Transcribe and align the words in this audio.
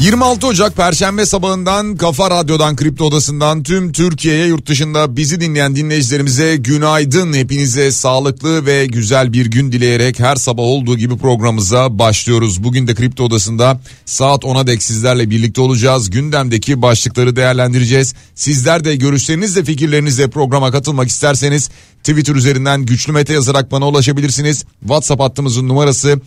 26 0.00 0.46
Ocak 0.46 0.76
Perşembe 0.76 1.26
sabahından 1.26 1.96
Kafa 1.96 2.30
Radyo'dan 2.30 2.76
Kripto 2.76 3.04
Odası'ndan 3.04 3.62
tüm 3.62 3.92
Türkiye'ye 3.92 4.46
yurt 4.46 4.66
dışında 4.66 5.16
bizi 5.16 5.40
dinleyen 5.40 5.76
dinleyicilerimize 5.76 6.56
günaydın. 6.56 7.32
Hepinize 7.32 7.92
sağlıklı 7.92 8.66
ve 8.66 8.86
güzel 8.86 9.32
bir 9.32 9.46
gün 9.46 9.72
dileyerek 9.72 10.18
her 10.20 10.36
sabah 10.36 10.62
olduğu 10.62 10.96
gibi 10.96 11.16
programımıza 11.18 11.98
başlıyoruz. 11.98 12.64
Bugün 12.64 12.86
de 12.86 12.94
Kripto 12.94 13.24
Odası'nda 13.24 13.80
saat 14.04 14.44
10'a 14.44 14.66
dek 14.66 14.82
sizlerle 14.82 15.30
birlikte 15.30 15.60
olacağız. 15.60 16.10
Gündemdeki 16.10 16.82
başlıkları 16.82 17.36
değerlendireceğiz. 17.36 18.14
Sizler 18.34 18.84
de 18.84 18.96
görüşlerinizle 18.96 19.64
fikirlerinizle 19.64 20.30
programa 20.30 20.70
katılmak 20.70 21.08
isterseniz 21.08 21.70
Twitter 22.06 22.34
üzerinden 22.34 22.86
güçlü 22.86 23.12
mete 23.12 23.32
yazarak 23.32 23.72
bana 23.72 23.88
ulaşabilirsiniz. 23.88 24.64
WhatsApp 24.80 25.22
hattımızın 25.22 25.68
numarası 25.68 26.20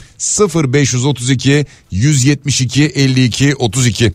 0532 0.56 1.66
172 1.92 2.84
52 2.84 3.56
32. 3.56 4.14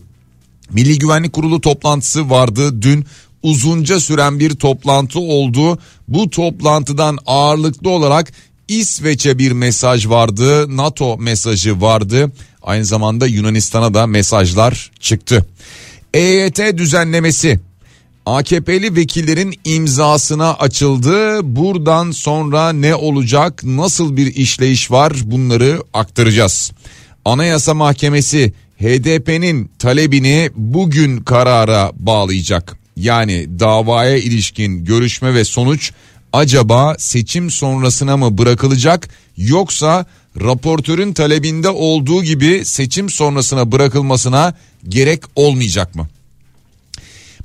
Milli 0.71 0.99
Güvenlik 0.99 1.33
Kurulu 1.33 1.61
toplantısı 1.61 2.29
vardı 2.29 2.81
dün 2.81 3.05
uzunca 3.43 3.99
süren 3.99 4.39
bir 4.39 4.55
toplantı 4.55 5.19
oldu. 5.19 5.79
Bu 6.07 6.29
toplantıdan 6.29 7.17
ağırlıklı 7.25 7.89
olarak 7.89 8.33
İsveç'e 8.67 9.37
bir 9.37 9.51
mesaj 9.51 10.07
vardı, 10.07 10.77
NATO 10.77 11.17
mesajı 11.17 11.81
vardı. 11.81 12.31
Aynı 12.61 12.85
zamanda 12.85 13.27
Yunanistan'a 13.27 13.93
da 13.93 14.07
mesajlar 14.07 14.91
çıktı. 14.99 15.45
EYT 16.13 16.77
düzenlemesi 16.77 17.59
AKP'li 18.25 18.95
vekillerin 18.95 19.55
imzasına 19.65 20.53
açıldı. 20.53 21.39
Buradan 21.55 22.11
sonra 22.11 22.73
ne 22.73 22.95
olacak, 22.95 23.63
nasıl 23.63 24.17
bir 24.17 24.35
işleyiş 24.35 24.91
var 24.91 25.13
bunları 25.23 25.83
aktaracağız. 25.93 26.71
Anayasa 27.25 27.73
Mahkemesi 27.73 28.53
HDP'nin 28.79 29.71
talebini 29.79 30.49
bugün 30.55 31.17
karara 31.17 31.91
bağlayacak. 31.95 32.77
Yani 32.97 33.59
davaya 33.59 34.17
ilişkin 34.17 34.85
görüşme 34.85 35.33
ve 35.33 35.45
sonuç 35.45 35.91
acaba 36.33 36.95
seçim 36.99 37.51
sonrasına 37.51 38.17
mı 38.17 38.37
bırakılacak 38.37 39.09
yoksa 39.37 40.05
raportörün 40.41 41.13
talebinde 41.13 41.69
olduğu 41.69 42.23
gibi 42.23 42.65
seçim 42.65 43.09
sonrasına 43.09 43.71
bırakılmasına 43.71 44.53
gerek 44.89 45.23
olmayacak 45.35 45.95
mı? 45.95 46.07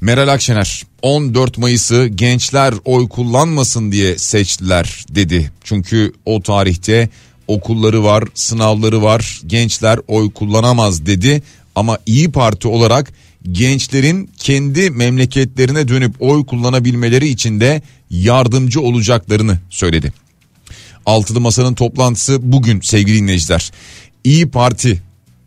Meral 0.00 0.28
Akşener 0.28 0.82
14 1.02 1.58
Mayıs'ı 1.58 2.06
gençler 2.06 2.74
oy 2.84 3.08
kullanmasın 3.08 3.92
diye 3.92 4.18
seçtiler 4.18 5.04
dedi. 5.08 5.52
Çünkü 5.64 6.12
o 6.24 6.42
tarihte 6.42 7.08
okulları 7.48 8.04
var, 8.04 8.24
sınavları 8.34 9.02
var, 9.02 9.40
gençler 9.46 9.98
oy 10.08 10.30
kullanamaz 10.30 11.06
dedi. 11.06 11.42
Ama 11.74 11.98
İyi 12.06 12.32
Parti 12.32 12.68
olarak 12.68 13.12
gençlerin 13.52 14.30
kendi 14.36 14.90
memleketlerine 14.90 15.88
dönüp 15.88 16.14
oy 16.20 16.46
kullanabilmeleri 16.46 17.28
için 17.28 17.60
de 17.60 17.82
yardımcı 18.10 18.80
olacaklarını 18.80 19.58
söyledi. 19.70 20.12
Altılı 21.06 21.40
Masa'nın 21.40 21.74
toplantısı 21.74 22.52
bugün 22.52 22.80
sevgili 22.80 23.18
dinleyiciler. 23.18 23.70
İyi 24.24 24.50
Parti 24.50 25.02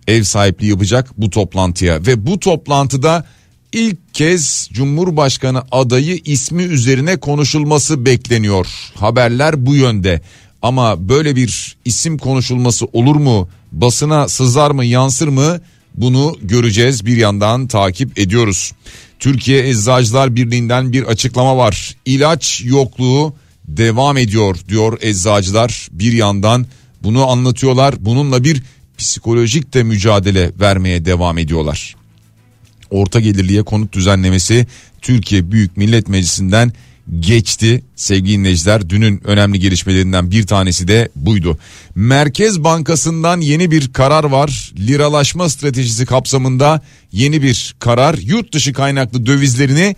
ev 0.07 0.23
sahipliği 0.23 0.69
yapacak 0.69 1.09
bu 1.17 1.29
toplantıya 1.29 2.05
ve 2.05 2.25
bu 2.25 2.39
toplantıda 2.39 3.25
ilk 3.73 4.13
kez 4.13 4.69
Cumhurbaşkanı 4.73 5.63
adayı 5.71 6.19
ismi 6.25 6.63
üzerine 6.63 7.17
konuşulması 7.17 8.05
bekleniyor. 8.05 8.67
Haberler 8.95 9.65
bu 9.65 9.75
yönde. 9.75 10.21
Ama 10.61 11.09
böyle 11.09 11.35
bir 11.35 11.77
isim 11.85 12.17
konuşulması 12.17 12.85
olur 12.93 13.15
mu? 13.15 13.49
Basına 13.71 14.27
sızar 14.27 14.71
mı, 14.71 14.85
yansır 14.85 15.27
mı? 15.27 15.61
Bunu 15.95 16.37
göreceğiz. 16.41 17.05
Bir 17.05 17.17
yandan 17.17 17.67
takip 17.67 18.19
ediyoruz. 18.19 18.71
Türkiye 19.19 19.69
Eczacılar 19.69 20.35
Birliği'nden 20.35 20.93
bir 20.93 21.03
açıklama 21.03 21.57
var. 21.57 21.95
İlaç 22.05 22.61
yokluğu 22.65 23.33
devam 23.67 24.17
ediyor 24.17 24.57
diyor 24.69 24.97
eczacılar. 25.01 25.87
Bir 25.91 26.13
yandan 26.13 26.65
bunu 27.03 27.29
anlatıyorlar. 27.29 27.95
Bununla 27.99 28.43
bir 28.43 28.63
psikolojik 28.97 29.73
de 29.73 29.83
mücadele 29.83 30.51
vermeye 30.59 31.05
devam 31.05 31.37
ediyorlar 31.37 31.95
orta 32.89 33.19
gelirliye 33.19 33.63
konut 33.63 33.93
düzenlemesi 33.93 34.67
Türkiye 35.01 35.51
Büyük 35.51 35.77
Millet 35.77 36.09
Meclisi'nden 36.09 36.73
geçti 37.19 37.83
sevgili 37.95 38.37
dinleyiciler. 38.37 38.89
Dünün 38.89 39.21
önemli 39.23 39.59
gelişmelerinden 39.59 40.31
bir 40.31 40.47
tanesi 40.47 40.87
de 40.87 41.09
buydu. 41.15 41.57
Merkez 41.95 42.63
Bankası'ndan 42.63 43.41
yeni 43.41 43.71
bir 43.71 43.93
karar 43.93 44.23
var. 44.23 44.73
Liralaşma 44.77 45.49
stratejisi 45.49 46.05
kapsamında 46.05 46.81
yeni 47.11 47.41
bir 47.41 47.75
karar. 47.79 48.17
Yurt 48.17 48.53
dışı 48.53 48.73
kaynaklı 48.73 49.25
dövizlerini 49.25 49.95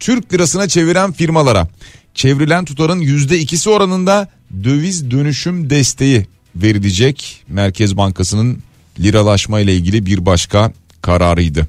Türk 0.00 0.32
lirasına 0.32 0.68
çeviren 0.68 1.12
firmalara 1.12 1.68
çevrilen 2.14 2.64
tutarın 2.64 3.00
yüzde 3.00 3.38
ikisi 3.38 3.70
oranında 3.70 4.28
döviz 4.64 5.10
dönüşüm 5.10 5.70
desteği 5.70 6.26
verilecek. 6.56 7.44
Merkez 7.48 7.96
Bankası'nın 7.96 8.58
liralaşma 9.00 9.60
ile 9.60 9.74
ilgili 9.74 10.06
bir 10.06 10.26
başka 10.26 10.72
kararıydı. 11.02 11.68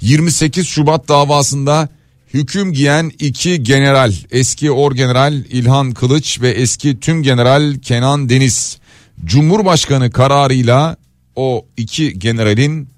28 0.00 0.66
Şubat 0.66 1.08
davasında 1.08 1.88
hüküm 2.34 2.72
giyen 2.72 3.12
iki 3.18 3.62
general 3.62 4.12
eski 4.30 4.70
orgeneral 4.70 5.34
İlhan 5.34 5.92
Kılıç 5.92 6.40
ve 6.40 6.50
eski 6.50 7.00
tüm 7.00 7.22
general 7.22 7.78
Kenan 7.82 8.28
Deniz 8.28 8.78
Cumhurbaşkanı 9.24 10.10
kararıyla 10.10 10.96
o 11.36 11.66
iki 11.76 12.18
generalin 12.18 12.88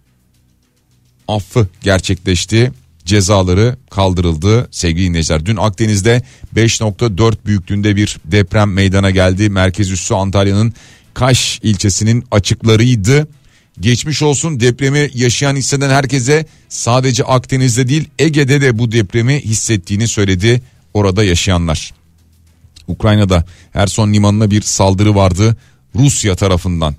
affı 1.28 1.68
gerçekleşti 1.82 2.72
cezaları 3.04 3.76
kaldırıldı 3.90 4.68
sevgili 4.70 5.06
dinleyiciler. 5.06 5.46
Dün 5.46 5.56
Akdeniz'de 5.56 6.22
5.4 6.56 7.34
büyüklüğünde 7.46 7.96
bir 7.96 8.18
deprem 8.24 8.72
meydana 8.72 9.10
geldi. 9.10 9.50
Merkez 9.50 9.90
üssü 9.90 10.14
Antalya'nın 10.14 10.74
Kaş 11.14 11.60
ilçesinin 11.62 12.24
açıklarıydı. 12.30 13.28
Geçmiş 13.80 14.22
olsun 14.22 14.60
depremi 14.60 15.10
yaşayan 15.14 15.56
hisseden 15.56 15.90
herkese 15.90 16.46
sadece 16.68 17.24
Akdeniz'de 17.24 17.88
değil 17.88 18.08
Ege'de 18.18 18.60
de 18.60 18.78
bu 18.78 18.92
depremi 18.92 19.40
hissettiğini 19.40 20.08
söyledi 20.08 20.62
orada 20.94 21.24
yaşayanlar. 21.24 21.94
Ukrayna'da 22.88 23.44
Herson 23.72 24.12
limanına 24.12 24.50
bir 24.50 24.62
saldırı 24.62 25.14
vardı 25.14 25.56
Rusya 25.94 26.36
tarafından. 26.36 26.94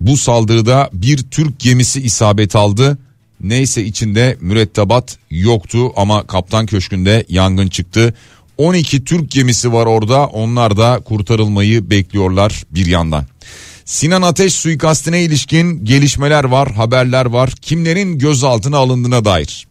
Bu 0.00 0.16
saldırıda 0.16 0.90
bir 0.92 1.18
Türk 1.18 1.58
gemisi 1.60 2.02
isabet 2.02 2.56
aldı. 2.56 2.98
Neyse 3.40 3.84
içinde 3.84 4.36
mürettebat 4.40 5.18
yoktu 5.30 5.92
ama 5.96 6.26
kaptan 6.26 6.66
köşkünde 6.66 7.24
yangın 7.28 7.68
çıktı. 7.68 8.14
12 8.58 9.04
Türk 9.04 9.30
gemisi 9.30 9.72
var 9.72 9.86
orada 9.86 10.26
onlar 10.26 10.76
da 10.76 11.00
kurtarılmayı 11.04 11.90
bekliyorlar 11.90 12.62
bir 12.70 12.86
yandan. 12.86 13.24
Sinan 13.88 14.22
Ateş 14.22 14.54
suikastine 14.54 15.22
ilişkin 15.22 15.84
gelişmeler 15.84 16.44
var, 16.44 16.72
haberler 16.72 17.26
var. 17.26 17.50
Kimlerin 17.50 18.18
gözaltına 18.18 18.76
alındığına 18.76 19.24
dair. 19.24 19.66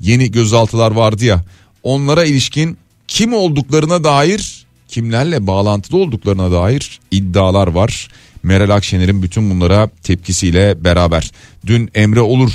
Yeni 0.00 0.30
gözaltılar 0.30 0.90
vardı 0.90 1.24
ya. 1.24 1.44
Onlara 1.82 2.24
ilişkin 2.24 2.78
kim 3.08 3.32
olduklarına 3.32 4.04
dair, 4.04 4.66
kimlerle 4.88 5.46
bağlantılı 5.46 5.98
olduklarına 5.98 6.52
dair 6.52 7.00
iddialar 7.10 7.68
var. 7.68 8.08
Meral 8.42 8.70
Akşener'in 8.70 9.22
bütün 9.22 9.50
bunlara 9.50 9.88
tepkisiyle 10.02 10.84
beraber. 10.84 11.30
Dün 11.66 11.90
Emre 11.94 12.20
Olur 12.20 12.52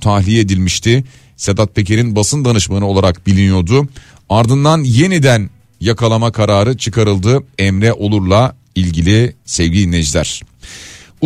tahliye 0.00 0.40
edilmişti. 0.40 1.04
Sedat 1.36 1.74
Peker'in 1.74 2.16
basın 2.16 2.44
danışmanı 2.44 2.86
olarak 2.86 3.26
biliniyordu. 3.26 3.88
Ardından 4.30 4.84
yeniden 4.84 5.50
yakalama 5.80 6.32
kararı 6.32 6.76
çıkarıldı 6.76 7.42
Emre 7.58 7.92
Olur'la 7.92 8.56
ilgili 8.76 9.36
sevgili 9.44 9.86
dinleyiciler. 9.86 10.42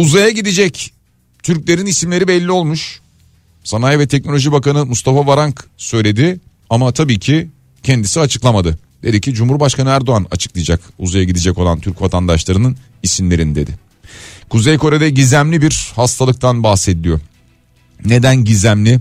Uzaya 0.00 0.30
gidecek 0.30 0.92
Türklerin 1.42 1.86
isimleri 1.86 2.28
belli 2.28 2.50
olmuş. 2.50 3.00
Sanayi 3.64 3.98
ve 3.98 4.08
Teknoloji 4.08 4.52
Bakanı 4.52 4.86
Mustafa 4.86 5.26
Varank 5.26 5.64
söyledi 5.76 6.40
ama 6.70 6.92
tabii 6.92 7.18
ki 7.18 7.48
kendisi 7.82 8.20
açıklamadı. 8.20 8.78
Dedi 9.02 9.20
ki 9.20 9.34
Cumhurbaşkanı 9.34 9.88
Erdoğan 9.88 10.26
açıklayacak 10.30 10.80
uzaya 10.98 11.24
gidecek 11.24 11.58
olan 11.58 11.80
Türk 11.80 12.02
vatandaşlarının 12.02 12.76
isimlerini 13.02 13.54
dedi. 13.54 13.70
Kuzey 14.48 14.78
Kore'de 14.78 15.10
gizemli 15.10 15.62
bir 15.62 15.92
hastalıktan 15.96 16.62
bahsediliyor. 16.62 17.20
Neden 18.04 18.44
gizemli? 18.44 19.00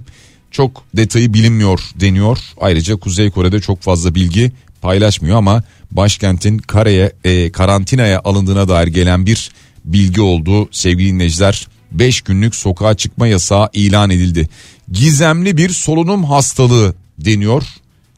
çok 0.51 0.83
detayı 0.95 1.33
bilinmiyor 1.33 1.79
deniyor. 1.95 2.39
Ayrıca 2.61 2.95
Kuzey 2.95 3.31
Kore'de 3.31 3.59
çok 3.59 3.81
fazla 3.81 4.15
bilgi 4.15 4.51
paylaşmıyor 4.81 5.37
ama 5.37 5.63
başkentin 5.91 6.57
kareye 6.57 7.11
e, 7.23 7.51
karantinaya 7.51 8.21
alındığına 8.23 8.69
dair 8.69 8.87
gelen 8.87 9.25
bir 9.25 9.51
bilgi 9.85 10.21
oldu 10.21 10.69
sevgili 10.71 11.13
dinleyiciler. 11.13 11.67
5 11.91 12.21
günlük 12.21 12.55
sokağa 12.55 12.93
çıkma 12.93 13.27
yasağı 13.27 13.69
ilan 13.73 14.09
edildi. 14.09 14.49
Gizemli 14.91 15.57
bir 15.57 15.69
solunum 15.69 16.23
hastalığı 16.23 16.93
deniyor. 17.17 17.63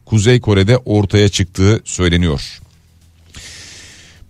Kuzey 0.06 0.40
Kore'de 0.40 0.76
ortaya 0.76 1.28
çıktığı 1.28 1.80
söyleniyor. 1.84 2.58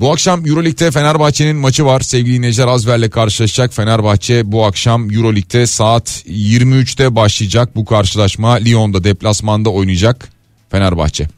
Bu 0.01 0.13
akşam 0.13 0.47
Euroleague'de 0.47 0.91
Fenerbahçe'nin 0.91 1.57
maçı 1.57 1.85
var. 1.85 2.01
Sevgili 2.01 2.37
dinleyiciler 2.37 2.67
Azver'le 2.67 3.11
karşılaşacak. 3.11 3.75
Fenerbahçe 3.75 4.53
bu 4.53 4.65
akşam 4.65 5.11
Euroleague'de 5.11 5.67
saat 5.67 6.25
23'te 6.27 7.17
başlayacak 7.17 7.77
bu 7.77 7.85
karşılaşma. 7.85 8.53
Lyon'da 8.53 9.05
deplasmanda 9.05 9.71
oynayacak 9.71 10.29
Fenerbahçe. 10.71 11.29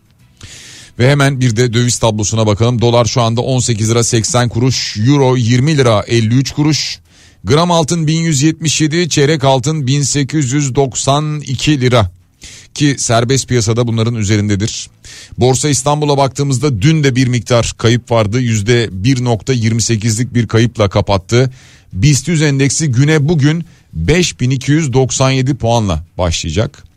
Ve 0.99 1.11
hemen 1.11 1.41
bir 1.41 1.56
de 1.56 1.73
döviz 1.73 1.99
tablosuna 1.99 2.46
bakalım. 2.46 2.81
Dolar 2.81 3.05
şu 3.05 3.23
anda 3.23 3.41
18 3.41 3.91
lira 3.91 4.05
80 4.05 4.49
kuruş, 4.49 4.96
euro 4.96 5.37
20 5.37 5.76
lira 5.76 6.05
53 6.06 6.52
kuruş. 6.52 6.99
Gram 7.44 7.70
altın 7.70 8.06
1177, 8.06 9.08
çeyrek 9.08 9.44
altın 9.44 9.87
1892 9.87 11.81
lira 11.81 12.11
ki 12.75 12.94
serbest 12.99 13.49
piyasada 13.49 13.87
bunların 13.87 14.14
üzerindedir. 14.14 14.91
Borsa 15.38 15.69
İstanbul'a 15.69 16.19
baktığımızda 16.19 16.82
dün 16.82 17.05
de 17.05 17.17
bir 17.17 17.26
miktar 17.26 17.75
kayıp 17.79 18.11
vardı. 18.11 18.41
Yüzde 18.41 18.85
1.28'lik 18.85 20.35
bir 20.35 20.46
kayıpla 20.46 20.88
kapattı. 20.88 21.50
BIST 21.93 22.29
100 22.29 22.43
endeksi 22.43 22.88
güne 22.88 23.29
bugün 23.29 23.64
5297 23.93 25.55
puanla 25.55 26.05
başlayacak. 26.19 26.94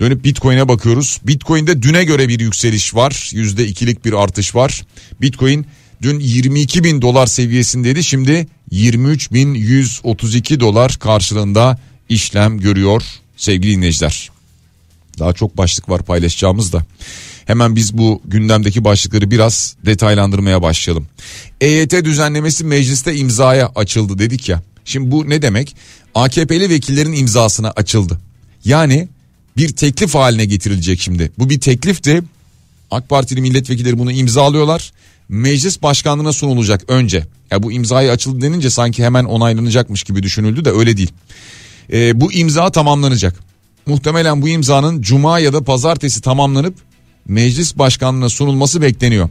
Dönüp 0.00 0.24
Bitcoin'e 0.24 0.68
bakıyoruz. 0.68 1.20
Bitcoin'de 1.24 1.82
düne 1.82 2.04
göre 2.04 2.28
bir 2.28 2.40
yükseliş 2.40 2.94
var. 2.94 3.30
Yüzde 3.32 3.66
ikilik 3.66 4.04
bir 4.04 4.12
artış 4.12 4.54
var. 4.54 4.84
Bitcoin 5.20 5.66
dün 6.02 6.20
22 6.20 6.84
bin 6.84 7.02
dolar 7.02 7.26
seviyesindeydi. 7.26 8.04
Şimdi 8.04 8.46
23 8.70 9.32
bin 9.32 9.54
132 9.54 10.60
dolar 10.60 10.96
karşılığında 11.00 11.78
işlem 12.08 12.60
görüyor 12.60 13.02
sevgili 13.36 13.76
dinleyiciler. 13.76 14.30
Daha 15.18 15.32
çok 15.32 15.56
başlık 15.56 15.88
var 15.88 16.02
paylaşacağımız 16.02 16.72
da. 16.72 16.86
Hemen 17.44 17.76
biz 17.76 17.98
bu 17.98 18.22
gündemdeki 18.24 18.84
başlıkları 18.84 19.30
biraz 19.30 19.76
detaylandırmaya 19.86 20.62
başlayalım. 20.62 21.06
EYT 21.60 22.04
düzenlemesi 22.04 22.64
mecliste 22.64 23.16
imzaya 23.16 23.72
açıldı 23.74 24.18
dedik 24.18 24.48
ya. 24.48 24.62
Şimdi 24.84 25.10
bu 25.10 25.30
ne 25.30 25.42
demek? 25.42 25.76
AKP'li 26.14 26.70
vekillerin 26.70 27.12
imzasına 27.12 27.70
açıldı. 27.70 28.20
Yani 28.64 29.08
bir 29.56 29.68
teklif 29.68 30.14
haline 30.14 30.44
getirilecek 30.44 31.00
şimdi. 31.00 31.32
Bu 31.38 31.50
bir 31.50 31.60
teklifti. 31.60 32.22
AK 32.90 33.08
Partili 33.08 33.40
milletvekilleri 33.40 33.98
bunu 33.98 34.12
imzalıyorlar. 34.12 34.92
Meclis 35.28 35.82
başkanlığına 35.82 36.32
sunulacak 36.32 36.84
önce. 36.88 37.26
Ya 37.50 37.62
bu 37.62 37.72
imzayı 37.72 38.10
açıldı 38.10 38.40
denince 38.40 38.70
sanki 38.70 39.04
hemen 39.04 39.24
onaylanacakmış 39.24 40.02
gibi 40.02 40.22
düşünüldü 40.22 40.64
de 40.64 40.70
öyle 40.70 40.96
değil. 40.96 41.12
Ee, 41.92 42.20
bu 42.20 42.32
imza 42.32 42.70
tamamlanacak. 42.70 43.34
Muhtemelen 43.86 44.42
bu 44.42 44.48
imzanın 44.48 45.02
cuma 45.02 45.38
ya 45.38 45.52
da 45.52 45.64
pazartesi 45.64 46.20
tamamlanıp 46.20 46.74
meclis 47.28 47.78
başkanlığına 47.78 48.28
sunulması 48.28 48.82
bekleniyor. 48.82 49.28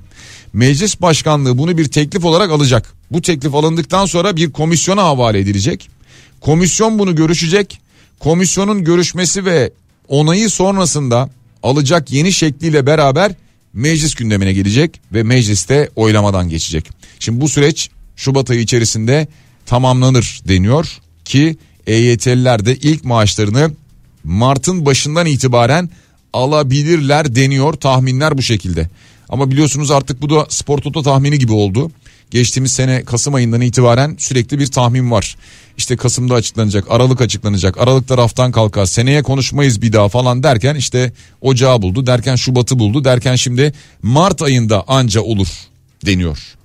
Meclis 0.54 1.02
başkanlığı 1.02 1.58
bunu 1.58 1.78
bir 1.78 1.86
teklif 1.86 2.26
olarak 2.26 2.52
alacak. 2.52 2.94
Bu 3.12 3.22
teklif 3.22 3.56
alındıktan 3.56 4.06
sonra 4.06 4.36
bir 4.36 4.52
komisyona 4.52 5.04
havale 5.04 5.40
edilecek. 5.40 5.90
Komisyon 6.42 7.00
bunu 7.00 7.16
görüşecek. 7.16 7.80
Komisyonun 8.20 8.84
görüşmesi 8.84 9.46
ve 9.46 9.72
onayı 10.10 10.50
sonrasında 10.50 11.30
alacak 11.64 12.12
yeni 12.12 12.34
şekliyle 12.34 12.86
beraber 12.86 13.32
meclis 13.74 14.16
gündemine 14.16 14.54
gelecek 14.54 15.02
ve 15.14 15.24
mecliste 15.24 15.90
oylamadan 15.96 16.50
geçecek. 16.50 16.90
Şimdi 17.20 17.42
bu 17.42 17.50
süreç 17.50 17.90
Şubat 18.16 18.50
ayı 18.50 18.60
içerisinde 18.60 19.28
tamamlanır 19.66 20.42
deniyor 20.48 20.98
ki 21.26 21.58
EYT'liler 21.88 22.66
de 22.66 22.76
ilk 22.76 23.06
maaşlarını 23.06 23.72
Mart'ın 24.24 24.86
başından 24.86 25.26
itibaren 25.26 25.90
alabilirler 26.34 27.36
deniyor 27.36 27.74
tahminler 27.74 28.38
bu 28.38 28.42
şekilde. 28.42 28.90
Ama 29.30 29.52
biliyorsunuz 29.52 29.92
artık 29.92 30.22
bu 30.22 30.30
da 30.30 30.46
spor 30.50 30.78
toto 30.78 31.04
tahmini 31.04 31.40
gibi 31.40 31.54
oldu. 31.54 31.92
Geçtiğimiz 32.32 32.72
sene 32.72 33.06
Kasım 33.06 33.34
ayından 33.34 33.62
itibaren 33.62 34.16
sürekli 34.20 34.60
bir 34.60 34.68
tahmin 34.68 35.12
var. 35.12 35.36
İşte 35.78 35.98
Kasım'da 35.98 36.36
açıklanacak, 36.36 36.86
Aralık 36.90 37.22
açıklanacak, 37.22 37.78
Aralık'ta 37.78 38.18
raftan 38.18 38.52
kalkar, 38.52 38.86
seneye 38.86 39.24
konuşmayız 39.24 39.82
bir 39.82 39.94
daha 39.94 40.10
falan 40.10 40.44
derken 40.44 40.76
işte 40.76 41.14
Ocağı 41.42 41.82
buldu, 41.82 42.08
derken 42.08 42.36
Şubat'ı 42.36 42.80
buldu, 42.80 43.04
derken 43.04 43.36
şimdi 43.36 43.74
Mart 44.02 44.42
ayında 44.42 44.84
anca 44.88 45.22
olur 45.22 45.48
deniyor. 46.06 46.56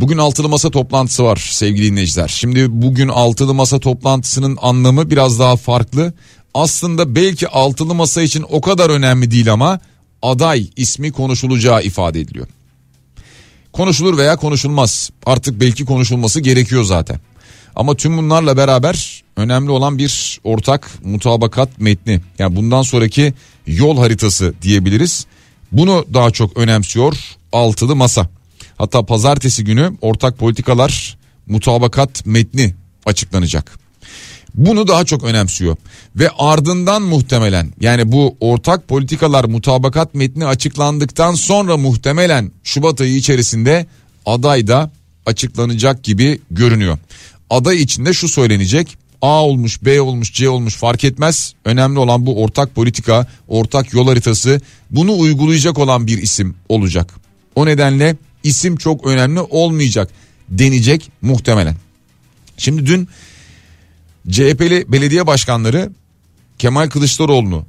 Bugün 0.00 0.18
altılı 0.18 0.48
masa 0.48 0.70
toplantısı 0.70 1.24
var 1.24 1.48
sevgili 1.52 1.86
dinleyiciler. 1.86 2.28
Şimdi 2.28 2.82
bugün 2.82 3.08
altılı 3.08 3.54
masa 3.54 3.80
toplantısının 3.80 4.58
anlamı 4.62 5.10
biraz 5.10 5.38
daha 5.38 5.56
farklı. 5.56 6.12
Aslında 6.54 7.14
belki 7.14 7.48
altılı 7.48 7.94
masa 7.94 8.22
için 8.22 8.44
o 8.50 8.60
kadar 8.60 8.90
önemli 8.90 9.30
değil 9.30 9.52
ama 9.52 9.80
aday 10.22 10.70
ismi 10.76 11.12
konuşulacağı 11.12 11.82
ifade 11.82 12.20
ediliyor. 12.20 12.46
Konuşulur 13.72 14.18
veya 14.18 14.36
konuşulmaz. 14.36 15.10
Artık 15.26 15.60
belki 15.60 15.84
konuşulması 15.84 16.40
gerekiyor 16.40 16.84
zaten. 16.84 17.20
Ama 17.76 17.96
tüm 17.96 18.18
bunlarla 18.18 18.56
beraber 18.56 19.22
önemli 19.36 19.70
olan 19.70 19.98
bir 19.98 20.40
ortak 20.44 20.90
mutabakat 21.04 21.78
metni. 21.78 22.20
Yani 22.38 22.56
bundan 22.56 22.82
sonraki 22.82 23.34
yol 23.66 23.98
haritası 23.98 24.54
diyebiliriz. 24.62 25.26
Bunu 25.72 26.04
daha 26.14 26.30
çok 26.30 26.56
önemsiyor 26.56 27.16
altılı 27.52 27.96
masa. 27.96 28.28
Hatta 28.76 29.06
pazartesi 29.06 29.64
günü 29.64 29.92
ortak 30.00 30.38
politikalar 30.38 31.18
mutabakat 31.46 32.26
metni 32.26 32.74
açıklanacak. 33.06 33.81
Bunu 34.54 34.88
daha 34.88 35.04
çok 35.04 35.24
önemsiyor 35.24 35.76
ve 36.16 36.30
ardından 36.38 37.02
muhtemelen 37.02 37.72
yani 37.80 38.12
bu 38.12 38.36
ortak 38.40 38.88
politikalar 38.88 39.44
mutabakat 39.44 40.14
metni 40.14 40.46
açıklandıktan 40.46 41.34
sonra 41.34 41.76
muhtemelen 41.76 42.52
Şubat 42.64 43.00
ayı 43.00 43.16
içerisinde 43.16 43.86
aday 44.26 44.66
da 44.66 44.90
açıklanacak 45.26 46.04
gibi 46.04 46.40
görünüyor. 46.50 46.98
Aday 47.50 47.82
içinde 47.82 48.12
şu 48.12 48.28
söylenecek 48.28 48.98
A 49.22 49.44
olmuş 49.44 49.82
B 49.82 50.00
olmuş 50.00 50.32
C 50.32 50.48
olmuş 50.48 50.76
fark 50.76 51.04
etmez. 51.04 51.54
Önemli 51.64 51.98
olan 51.98 52.26
bu 52.26 52.42
ortak 52.42 52.74
politika 52.74 53.26
ortak 53.48 53.92
yol 53.92 54.08
haritası 54.08 54.60
bunu 54.90 55.18
uygulayacak 55.18 55.78
olan 55.78 56.06
bir 56.06 56.22
isim 56.22 56.54
olacak. 56.68 57.14
O 57.54 57.66
nedenle 57.66 58.16
isim 58.44 58.76
çok 58.76 59.06
önemli 59.06 59.40
olmayacak 59.40 60.10
denecek 60.48 61.10
muhtemelen. 61.22 61.76
Şimdi 62.56 62.86
dün 62.86 63.08
CHP'li 64.30 64.92
belediye 64.92 65.26
başkanları 65.26 65.92
Kemal 66.58 66.88
Kılıçdaroğlu'nu 66.88 67.64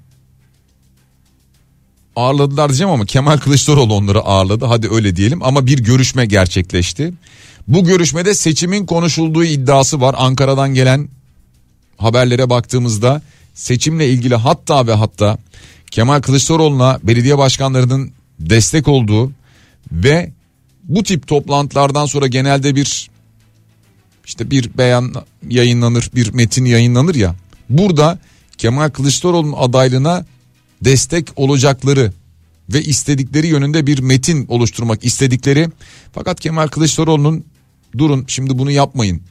ağırladılar 2.15 2.69
diyeceğim 2.69 2.93
ama 2.93 3.05
Kemal 3.05 3.37
Kılıçdaroğlu 3.37 3.93
onları 3.93 4.21
ağırladı 4.21 4.65
hadi 4.65 4.89
öyle 4.91 5.15
diyelim 5.15 5.43
ama 5.43 5.65
bir 5.65 5.79
görüşme 5.79 6.25
gerçekleşti. 6.25 7.13
Bu 7.67 7.83
görüşmede 7.83 8.33
seçimin 8.33 8.85
konuşulduğu 8.85 9.43
iddiası 9.43 10.01
var 10.01 10.15
Ankara'dan 10.17 10.73
gelen 10.73 11.09
haberlere 11.97 12.49
baktığımızda 12.49 13.21
seçimle 13.53 14.09
ilgili 14.09 14.35
hatta 14.35 14.87
ve 14.87 14.93
hatta 14.93 15.37
Kemal 15.91 16.21
Kılıçdaroğlu'na 16.21 16.99
belediye 17.03 17.37
başkanlarının 17.37 18.11
destek 18.39 18.87
olduğu 18.87 19.31
ve 19.91 20.31
bu 20.83 21.03
tip 21.03 21.27
toplantılardan 21.27 22.05
sonra 22.05 22.27
genelde 22.27 22.75
bir 22.75 23.09
işte 24.25 24.51
bir 24.51 24.77
beyan 24.77 25.13
yayınlanır 25.49 26.09
bir 26.15 26.33
metin 26.33 26.65
yayınlanır 26.65 27.15
ya. 27.15 27.35
Burada 27.69 28.19
Kemal 28.57 28.89
Kılıçdaroğlu'nun 28.89 29.55
adaylığına 29.57 30.25
destek 30.81 31.27
olacakları 31.35 32.13
ve 32.69 32.81
istedikleri 32.81 33.47
yönünde 33.47 33.87
bir 33.87 33.99
metin 33.99 34.47
oluşturmak 34.47 35.05
istedikleri. 35.05 35.69
Fakat 36.13 36.39
Kemal 36.39 36.67
Kılıçdaroğlu'nun 36.67 37.43
durun 37.97 38.25
şimdi 38.27 38.57
bunu 38.57 38.71
yapmayın. 38.71 39.21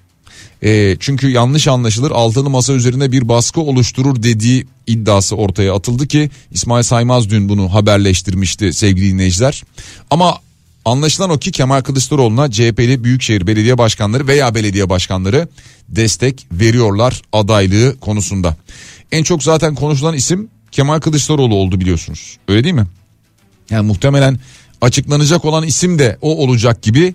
E, 0.63 0.97
çünkü 1.01 1.31
yanlış 1.31 1.69
anlaşılır 1.69 2.11
altılı 2.11 2.51
masa 2.51 2.73
üzerinde 2.73 3.13
bir 3.13 3.29
baskı 3.29 3.61
oluşturur 3.61 4.23
dediği 4.23 4.67
iddiası 4.87 5.37
ortaya 5.37 5.75
atıldı 5.75 6.07
ki 6.07 6.31
İsmail 6.51 6.83
Saymaz 6.83 7.31
dün 7.31 7.49
bunu 7.49 7.75
haberleştirmişti 7.75 8.73
sevgili 8.73 9.13
dinleyiciler. 9.13 9.63
Ama 10.11 10.39
Anlaşılan 10.85 11.31
o 11.31 11.39
ki 11.39 11.53
Kemal 11.53 11.81
Kılıçdaroğlu'na 11.81 12.51
CHP'li 12.51 13.05
Büyükşehir 13.05 13.47
Belediye 13.47 13.79
Başkanları 13.79 14.27
veya 14.27 14.55
belediye 14.55 14.89
başkanları 14.89 15.49
destek 15.89 16.47
veriyorlar 16.53 17.23
adaylığı 17.33 18.01
konusunda. 18.01 18.57
En 19.13 19.23
çok 19.23 19.43
zaten 19.43 19.75
konuşulan 19.75 20.15
isim 20.15 20.49
Kemal 20.73 21.01
Kılıçdaroğlu 21.01 21.55
oldu 21.55 21.81
biliyorsunuz. 21.81 22.37
Öyle 22.49 22.65
değil 22.65 22.75
mi? 22.75 22.87
Yani 23.71 23.87
muhtemelen 23.87 24.41
açıklanacak 24.81 25.45
olan 25.45 25.67
isim 25.67 25.99
de 25.99 26.19
o 26.21 26.37
olacak 26.37 26.83
gibi 26.83 27.15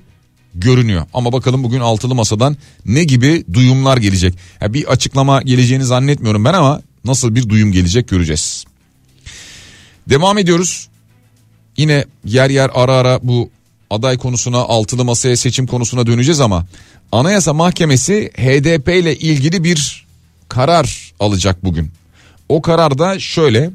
görünüyor. 0.56 1.06
Ama 1.14 1.34
bakalım 1.34 1.64
bugün 1.64 1.80
altılı 1.80 2.16
masadan 2.16 2.58
ne 2.86 3.04
gibi 3.04 3.46
duyumlar 3.54 3.98
gelecek. 3.98 4.36
Yani 4.62 4.74
bir 4.74 4.86
açıklama 4.86 5.42
geleceğini 5.42 5.86
zannetmiyorum 5.86 6.46
ben 6.46 6.54
ama 6.54 6.82
Nasıl 7.08 7.36
bir 7.36 7.50
duyum 7.50 7.72
gelecek 7.72 8.08
göreceğiz. 8.08 8.66
Devam 10.10 10.38
ediyoruz. 10.38 10.90
Yine 11.78 12.06
yer 12.26 12.50
yer 12.50 12.72
ara 12.74 12.94
ara 12.94 13.20
bu 13.24 13.50
aday 13.90 14.18
konusuna 14.18 14.58
altılı 14.58 15.06
masaya 15.06 15.38
seçim 15.38 15.68
konusuna 15.68 16.08
döneceğiz 16.08 16.40
ama 16.40 16.66
Anayasa 17.12 17.54
Mahkemesi 17.54 18.32
HDP 18.38 18.88
ile 18.90 19.18
ilgili 19.18 19.64
bir 19.64 20.08
karar 20.50 21.14
alacak 21.20 21.64
bugün. 21.64 21.92
O 22.50 22.62
karar 22.62 22.98
da 22.98 23.20
şöyle 23.20 23.72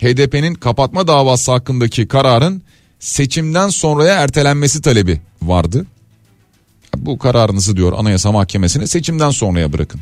HDP'nin 0.00 0.54
kapatma 0.54 1.06
davası 1.06 1.52
hakkındaki 1.52 2.08
kararın 2.08 2.62
seçimden 3.00 3.68
sonraya 3.68 4.14
ertelenmesi 4.14 4.82
talebi 4.82 5.20
vardı. 5.42 5.86
Bu 6.96 7.18
kararınızı 7.18 7.76
diyor 7.76 7.92
Anayasa 7.96 8.32
Mahkemesi'ne 8.32 8.86
seçimden 8.86 9.30
sonraya 9.30 9.72
bırakın. 9.72 10.00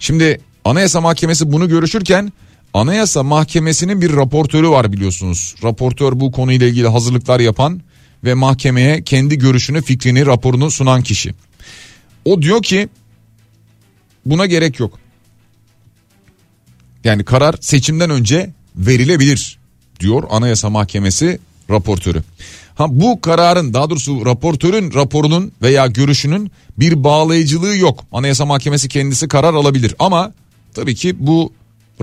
Şimdi 0.00 0.40
Anayasa 0.64 1.00
Mahkemesi 1.00 1.52
bunu 1.52 1.68
görüşürken 1.68 2.32
Anayasa 2.74 3.22
Mahkemesi'nin 3.22 4.00
bir 4.00 4.16
raportörü 4.16 4.68
var 4.68 4.92
biliyorsunuz. 4.92 5.54
Raportör 5.64 6.20
bu 6.20 6.32
konuyla 6.32 6.66
ilgili 6.66 6.88
hazırlıklar 6.88 7.40
yapan 7.40 7.80
ve 8.24 8.34
mahkemeye 8.34 9.02
kendi 9.02 9.38
görüşünü, 9.38 9.82
fikrini, 9.82 10.26
raporunu 10.26 10.70
sunan 10.70 11.02
kişi. 11.02 11.34
O 12.24 12.42
diyor 12.42 12.62
ki 12.62 12.88
buna 14.26 14.46
gerek 14.46 14.80
yok. 14.80 14.98
Yani 17.04 17.24
karar 17.24 17.54
seçimden 17.60 18.10
önce 18.10 18.50
verilebilir 18.76 19.58
diyor 20.00 20.22
Anayasa 20.30 20.70
Mahkemesi 20.70 21.38
raportörü. 21.70 22.22
Ha 22.74 22.86
bu 22.90 23.20
kararın 23.20 23.74
daha 23.74 23.90
doğrusu 23.90 24.26
raportörün 24.26 24.94
raporunun 24.94 25.52
veya 25.62 25.86
görüşünün 25.86 26.50
bir 26.78 27.04
bağlayıcılığı 27.04 27.76
yok. 27.76 28.04
Anayasa 28.12 28.44
Mahkemesi 28.44 28.88
kendisi 28.88 29.28
karar 29.28 29.54
alabilir 29.54 29.94
ama 29.98 30.32
tabii 30.74 30.94
ki 30.94 31.26
bu 31.26 31.52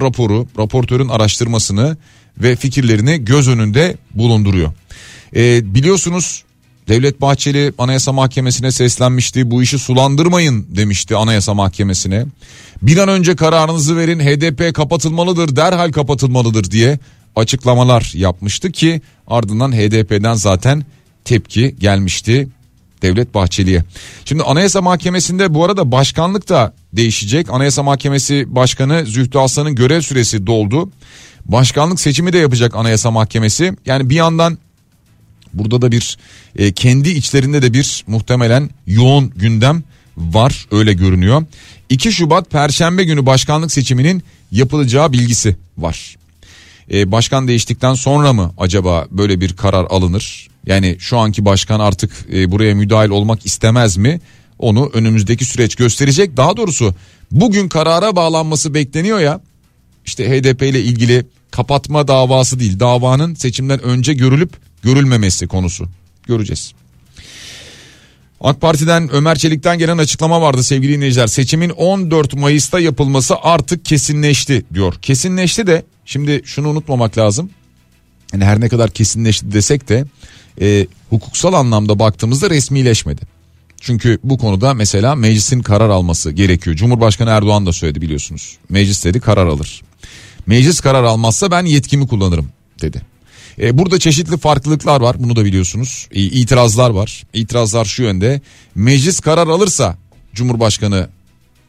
raporu, 0.01 0.47
raportörün 0.57 1.09
araştırmasını 1.09 1.97
ve 2.37 2.55
fikirlerini 2.55 3.25
göz 3.25 3.47
önünde 3.47 3.97
bulunduruyor. 4.13 4.71
Ee, 5.35 5.75
biliyorsunuz 5.75 6.43
Devlet 6.87 7.21
Bahçeli 7.21 7.73
Anayasa 7.77 8.11
Mahkemesi'ne 8.11 8.71
seslenmişti. 8.71 9.51
Bu 9.51 9.63
işi 9.63 9.79
sulandırmayın 9.79 10.67
demişti 10.69 11.15
Anayasa 11.15 11.53
Mahkemesi'ne. 11.53 12.25
Bir 12.81 12.97
an 12.97 13.09
önce 13.09 13.35
kararınızı 13.35 13.97
verin 13.97 14.19
HDP 14.19 14.75
kapatılmalıdır 14.75 15.55
derhal 15.55 15.91
kapatılmalıdır 15.91 16.71
diye 16.71 16.99
açıklamalar 17.35 18.11
yapmıştı 18.15 18.71
ki 18.71 19.01
ardından 19.27 19.71
HDP'den 19.71 20.33
zaten 20.33 20.85
tepki 21.25 21.75
gelmişti 21.79 22.47
Devlet 23.01 23.33
Bahçeli'ye. 23.33 23.83
Şimdi 24.25 24.43
Anayasa 24.43 24.81
Mahkemesi'nde 24.81 25.53
bu 25.53 25.65
arada 25.65 25.91
başkanlık 25.91 26.49
da 26.49 26.73
değişecek. 26.93 27.47
Anayasa 27.49 27.83
Mahkemesi 27.83 28.55
Başkanı 28.55 29.05
Zühtü 29.05 29.37
Aslan'ın 29.37 29.75
görev 29.75 30.01
süresi 30.01 30.47
doldu. 30.47 30.91
Başkanlık 31.45 31.99
seçimi 31.99 32.33
de 32.33 32.37
yapacak 32.37 32.75
Anayasa 32.75 33.11
Mahkemesi. 33.11 33.73
Yani 33.85 34.09
bir 34.09 34.15
yandan 34.15 34.57
burada 35.57 35.81
da 35.81 35.91
bir 35.91 36.17
e, 36.55 36.71
kendi 36.71 37.09
içlerinde 37.09 37.61
de 37.61 37.73
bir 37.73 38.03
muhtemelen 38.07 38.69
yoğun 38.87 39.29
gündem 39.35 39.83
var 40.17 40.67
öyle 40.71 40.93
görünüyor. 40.93 41.45
2 41.89 42.11
Şubat 42.11 42.51
Perşembe 42.51 43.03
günü 43.03 43.25
başkanlık 43.25 43.71
seçiminin 43.71 44.23
yapılacağı 44.51 45.13
bilgisi 45.13 45.55
var. 45.77 46.15
E, 46.93 47.11
başkan 47.11 47.47
değiştikten 47.47 47.93
sonra 47.93 48.33
mı 48.33 48.53
acaba 48.57 49.07
böyle 49.11 49.41
bir 49.41 49.53
karar 49.55 49.85
alınır? 49.89 50.47
Yani 50.65 50.95
şu 50.99 51.17
anki 51.17 51.45
başkan 51.45 51.79
artık 51.79 52.11
e, 52.33 52.51
buraya 52.51 52.75
müdahil 52.75 53.09
olmak 53.09 53.45
istemez 53.45 53.97
mi? 53.97 54.21
Onu 54.59 54.89
önümüzdeki 54.93 55.45
süreç 55.45 55.75
gösterecek. 55.75 56.37
Daha 56.37 56.57
doğrusu 56.57 56.95
bugün 57.31 57.67
karara 57.67 58.15
bağlanması 58.15 58.73
bekleniyor 58.73 59.19
ya. 59.19 59.41
İşte 60.05 60.29
HDP 60.29 60.61
ile 60.61 60.81
ilgili 60.81 61.25
kapatma 61.51 62.07
davası 62.07 62.59
değil 62.59 62.79
davanın 62.79 63.35
seçimden 63.35 63.81
önce 63.81 64.13
görülüp 64.13 64.53
görülmemesi 64.85 65.47
konusu. 65.47 65.87
Göreceğiz. 66.27 66.73
AK 68.41 68.61
Parti'den 68.61 69.09
Ömer 69.13 69.35
Çelik'ten 69.35 69.77
gelen 69.77 69.97
açıklama 69.97 70.41
vardı 70.41 70.63
sevgili 70.63 70.93
dinleyiciler. 70.93 71.27
Seçimin 71.27 71.69
14 71.69 72.33
Mayıs'ta 72.33 72.79
yapılması 72.79 73.35
artık 73.41 73.85
kesinleşti 73.85 74.65
diyor. 74.73 74.95
Kesinleşti 75.01 75.67
de 75.67 75.83
şimdi 76.05 76.41
şunu 76.45 76.69
unutmamak 76.69 77.17
lazım. 77.17 77.49
Yani 78.33 78.45
her 78.45 78.59
ne 78.59 78.69
kadar 78.69 78.89
kesinleşti 78.89 79.51
desek 79.51 79.89
de 79.89 80.05
e, 80.61 80.87
hukuksal 81.09 81.53
anlamda 81.53 81.99
baktığımızda 81.99 82.49
resmileşmedi. 82.49 83.21
Çünkü 83.81 84.19
bu 84.23 84.37
konuda 84.37 84.73
mesela 84.73 85.15
meclisin 85.15 85.61
karar 85.61 85.89
alması 85.89 86.31
gerekiyor. 86.31 86.75
Cumhurbaşkanı 86.75 87.29
Erdoğan 87.29 87.65
da 87.65 87.73
söyledi 87.73 88.01
biliyorsunuz. 88.01 88.57
Meclis 88.69 89.05
dedi 89.05 89.19
karar 89.19 89.47
alır. 89.47 89.81
Meclis 90.45 90.79
karar 90.79 91.03
almazsa 91.03 91.51
ben 91.51 91.65
yetkimi 91.65 92.07
kullanırım 92.07 92.49
dedi. 92.81 93.14
E, 93.61 93.77
burada 93.77 93.99
çeşitli 93.99 94.37
farklılıklar 94.37 95.01
var 95.01 95.15
bunu 95.19 95.35
da 95.35 95.45
biliyorsunuz. 95.45 96.07
E, 96.11 96.21
itirazlar 96.21 96.89
var. 96.89 97.23
İtirazlar 97.33 97.85
şu 97.85 98.03
yönde. 98.03 98.41
Meclis 98.75 99.19
karar 99.19 99.47
alırsa 99.47 99.97
Cumhurbaşkanı 100.33 101.09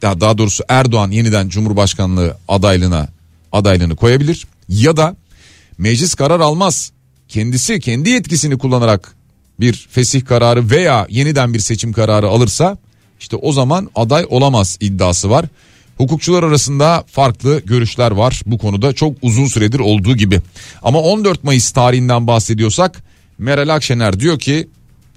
ya 0.01 0.21
daha 0.21 0.37
doğrusu 0.37 0.63
Erdoğan 0.69 1.11
yeniden 1.11 1.49
Cumhurbaşkanlığı 1.49 2.37
adaylığına 2.47 3.07
adaylığını 3.51 3.95
koyabilir 3.95 4.47
ya 4.69 4.97
da 4.97 5.15
meclis 5.77 6.15
karar 6.15 6.39
almaz. 6.39 6.91
Kendisi 7.27 7.79
kendi 7.79 8.09
yetkisini 8.09 8.57
kullanarak 8.57 9.15
bir 9.59 9.87
fesih 9.91 10.25
kararı 10.25 10.69
veya 10.69 11.07
yeniden 11.09 11.53
bir 11.53 11.59
seçim 11.59 11.93
kararı 11.93 12.27
alırsa 12.27 12.77
işte 13.19 13.35
o 13.35 13.51
zaman 13.51 13.89
aday 13.95 14.25
olamaz 14.29 14.77
iddiası 14.81 15.29
var. 15.29 15.45
Hukukçular 15.97 16.43
arasında 16.43 17.03
farklı 17.07 17.61
görüşler 17.65 18.11
var 18.11 18.41
bu 18.45 18.57
konuda 18.57 18.93
çok 18.93 19.17
uzun 19.21 19.45
süredir 19.45 19.79
olduğu 19.79 20.15
gibi. 20.15 20.41
Ama 20.83 20.99
14 20.99 21.43
Mayıs 21.43 21.71
tarihinden 21.71 22.27
bahsediyorsak 22.27 23.03
Meral 23.37 23.75
Akşener 23.75 24.19
diyor 24.19 24.39
ki 24.39 24.67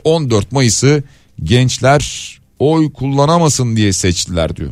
14 0.05 0.53
Mayıs'ı 0.53 1.03
gençler 1.45 2.39
oy 2.59 2.93
kullanamasın 2.93 3.77
diye 3.77 3.93
seçtiler 3.93 4.57
diyor. 4.57 4.71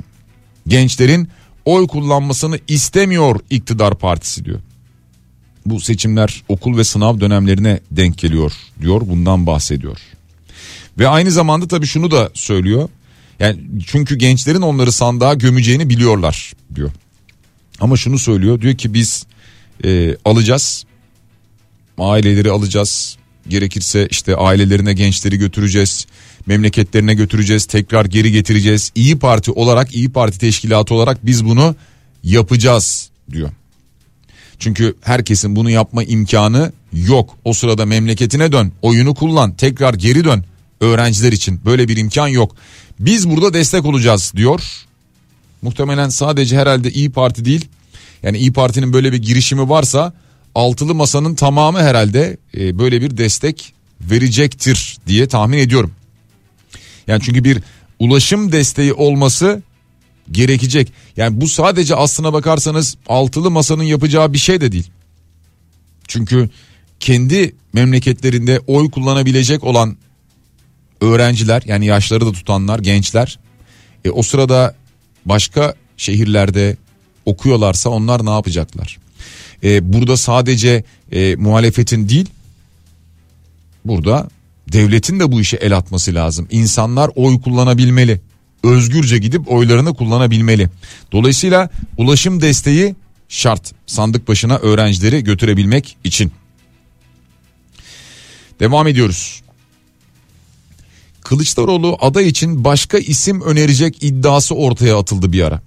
Gençlerin 0.67 1.29
oy 1.65 1.87
kullanmasını 1.87 2.59
istemiyor 2.69 3.41
iktidar 3.51 3.95
partisi 3.95 4.45
diyor. 4.45 4.61
Bu 5.67 5.81
seçimler 5.81 6.45
okul 6.49 6.77
ve 6.77 6.85
sınav 6.85 7.21
dönemlerine 7.21 7.81
denk 7.91 8.19
geliyor 8.19 8.53
diyor 8.81 9.01
bundan 9.01 9.47
bahsediyor. 9.47 9.99
Ve 10.99 11.09
aynı 11.09 11.31
zamanda 11.31 11.69
tabii 11.69 11.87
şunu 11.87 12.11
da 12.11 12.31
söylüyor. 12.35 12.89
Yani 13.41 13.61
çünkü 13.87 14.17
gençlerin 14.17 14.63
onları 14.63 14.93
sandığa 14.93 15.35
gömeceğini 15.35 15.91
biliyorlar 15.91 16.53
diyor. 16.75 16.91
Ama 17.81 17.97
şunu 17.97 18.19
söylüyor 18.19 18.61
diyor 18.61 18.75
ki 18.75 18.95
biz 18.95 19.27
e, 19.85 20.17
alacağız 20.25 20.85
aileleri 21.99 22.51
alacağız 22.51 23.17
gerekirse 23.49 24.09
işte 24.11 24.37
ailelerine 24.37 24.93
gençleri 24.93 25.39
götüreceğiz 25.39 26.07
memleketlerine 26.47 27.15
götüreceğiz 27.15 27.67
tekrar 27.67 28.05
geri 28.05 28.33
getireceğiz 28.33 28.93
İyi 28.95 29.19
Parti 29.19 29.53
olarak 29.53 29.95
İyi 29.95 30.11
Parti 30.13 30.39
teşkilatı 30.39 30.95
olarak 30.95 31.27
biz 31.27 31.45
bunu 31.45 31.77
yapacağız 32.23 33.11
diyor. 33.31 33.51
Çünkü 34.59 34.95
herkesin 35.01 35.57
bunu 35.57 35.71
yapma 35.71 36.05
imkanı 36.05 36.73
yok. 36.93 37.37
O 37.45 37.53
sırada 37.53 37.87
memleketine 37.87 38.53
dön, 38.53 38.73
oyunu 38.83 39.15
kullan, 39.15 39.55
tekrar 39.55 39.95
geri 39.95 40.25
dön. 40.25 40.45
Öğrenciler 40.81 41.33
için 41.33 41.61
böyle 41.65 41.89
bir 41.89 41.97
imkan 41.97 42.29
yok. 42.29 42.57
Biz 43.01 43.31
burada 43.31 43.55
destek 43.55 43.85
olacağız 43.85 44.33
diyor. 44.37 44.63
Muhtemelen 45.63 46.09
sadece 46.09 46.57
herhalde 46.57 46.91
İyi 46.91 47.11
Parti 47.11 47.45
değil. 47.45 47.69
Yani 48.23 48.39
İyi 48.39 48.53
Parti'nin 48.53 48.93
böyle 48.93 49.13
bir 49.13 49.23
girişimi 49.23 49.69
varsa 49.69 50.13
altılı 50.55 50.95
masanın 50.95 51.35
tamamı 51.35 51.79
herhalde 51.79 52.37
e, 52.57 52.79
böyle 52.79 53.01
bir 53.03 53.17
destek 53.17 53.75
verecektir 54.01 54.99
diye 55.07 55.29
tahmin 55.29 55.59
ediyorum. 55.59 55.93
Yani 57.07 57.23
çünkü 57.25 57.45
bir 57.45 57.63
ulaşım 57.99 58.53
desteği 58.53 58.93
olması 58.93 59.63
gerekecek. 60.33 60.93
Yani 61.17 61.41
bu 61.41 61.49
sadece 61.49 61.95
aslına 61.95 62.33
bakarsanız 62.33 62.97
altılı 63.09 63.51
masanın 63.51 63.83
yapacağı 63.83 64.33
bir 64.33 64.39
şey 64.39 64.61
de 64.61 64.73
değil. 64.73 64.91
Çünkü 66.09 66.51
kendi 67.01 67.55
memleketlerinde 67.73 68.61
oy 68.67 68.91
kullanabilecek 68.91 69.65
olan 69.65 69.97
öğrenciler 71.01 71.63
yani 71.67 71.87
yaşları 71.87 72.27
da 72.27 72.33
tutanlar 72.33 72.79
gençler 72.79 73.39
e, 74.05 74.11
o 74.11 74.23
sırada 74.23 74.75
başka 75.25 75.75
şehirlerde 75.97 76.77
okuyorlarsa 77.25 77.91
onlar 77.91 78.27
ne 78.27 78.31
yapacaklar? 78.31 78.99
E, 79.65 79.93
burada 79.93 80.17
sadece 80.17 80.85
e, 81.13 81.37
muhalefetin 81.37 82.09
değil 82.09 82.27
burada 83.85 84.29
devletin 84.73 85.21
de 85.21 85.33
bu 85.33 85.41
işe 85.41 85.57
el 85.57 85.77
atması 85.77 86.15
lazım. 86.15 86.49
İnsanlar 86.51 87.11
oy 87.15 87.41
kullanabilmeli. 87.41 88.21
Özgürce 88.63 89.19
gidip 89.19 89.53
oylarını 89.53 89.95
kullanabilmeli. 89.95 90.69
Dolayısıyla 91.13 91.71
ulaşım 91.97 92.41
desteği 92.41 92.95
şart 93.29 93.73
sandık 93.87 94.29
başına 94.29 94.57
öğrencileri 94.57 95.25
götürebilmek 95.25 95.97
için. 96.05 96.33
Devam 98.61 98.87
ediyoruz. 98.87 99.43
Kılıçdaroğlu 101.29 101.97
aday 102.01 102.29
için 102.29 102.65
başka 102.65 102.99
isim 102.99 103.41
önerecek 103.41 104.03
iddiası 104.03 104.55
ortaya 104.55 104.99
atıldı 104.99 105.33
bir 105.33 105.43
ara. 105.43 105.61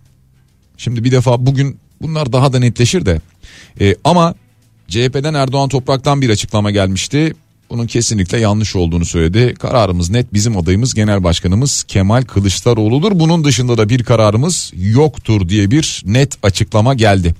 Şimdi 0.77 1.03
bir 1.03 1.11
defa 1.11 1.45
bugün 1.45 1.77
Bunlar 2.01 2.33
daha 2.33 2.53
da 2.53 2.59
netleşir 2.59 3.05
de. 3.05 3.21
E, 3.81 3.95
ama 4.03 4.35
CHP'den 4.87 5.33
Erdoğan 5.33 5.69
Toprak'tan 5.69 6.21
bir 6.21 6.29
açıklama 6.29 6.71
gelmişti. 6.71 7.33
Bunun 7.69 7.87
kesinlikle 7.87 8.39
yanlış 8.39 8.75
olduğunu 8.75 9.05
söyledi. 9.05 9.53
Kararımız 9.53 10.09
net 10.09 10.33
bizim 10.33 10.57
adayımız 10.57 10.93
Genel 10.93 11.23
Başkanımız 11.23 11.83
Kemal 11.83 12.21
Kılıçdaroğlu'dur. 12.21 13.19
Bunun 13.19 13.43
dışında 13.43 13.77
da 13.77 13.89
bir 13.89 14.03
kararımız 14.03 14.71
yoktur 14.75 15.49
diye 15.49 15.71
bir 15.71 16.03
net 16.05 16.37
açıklama 16.43 16.93
geldi. 16.93 17.35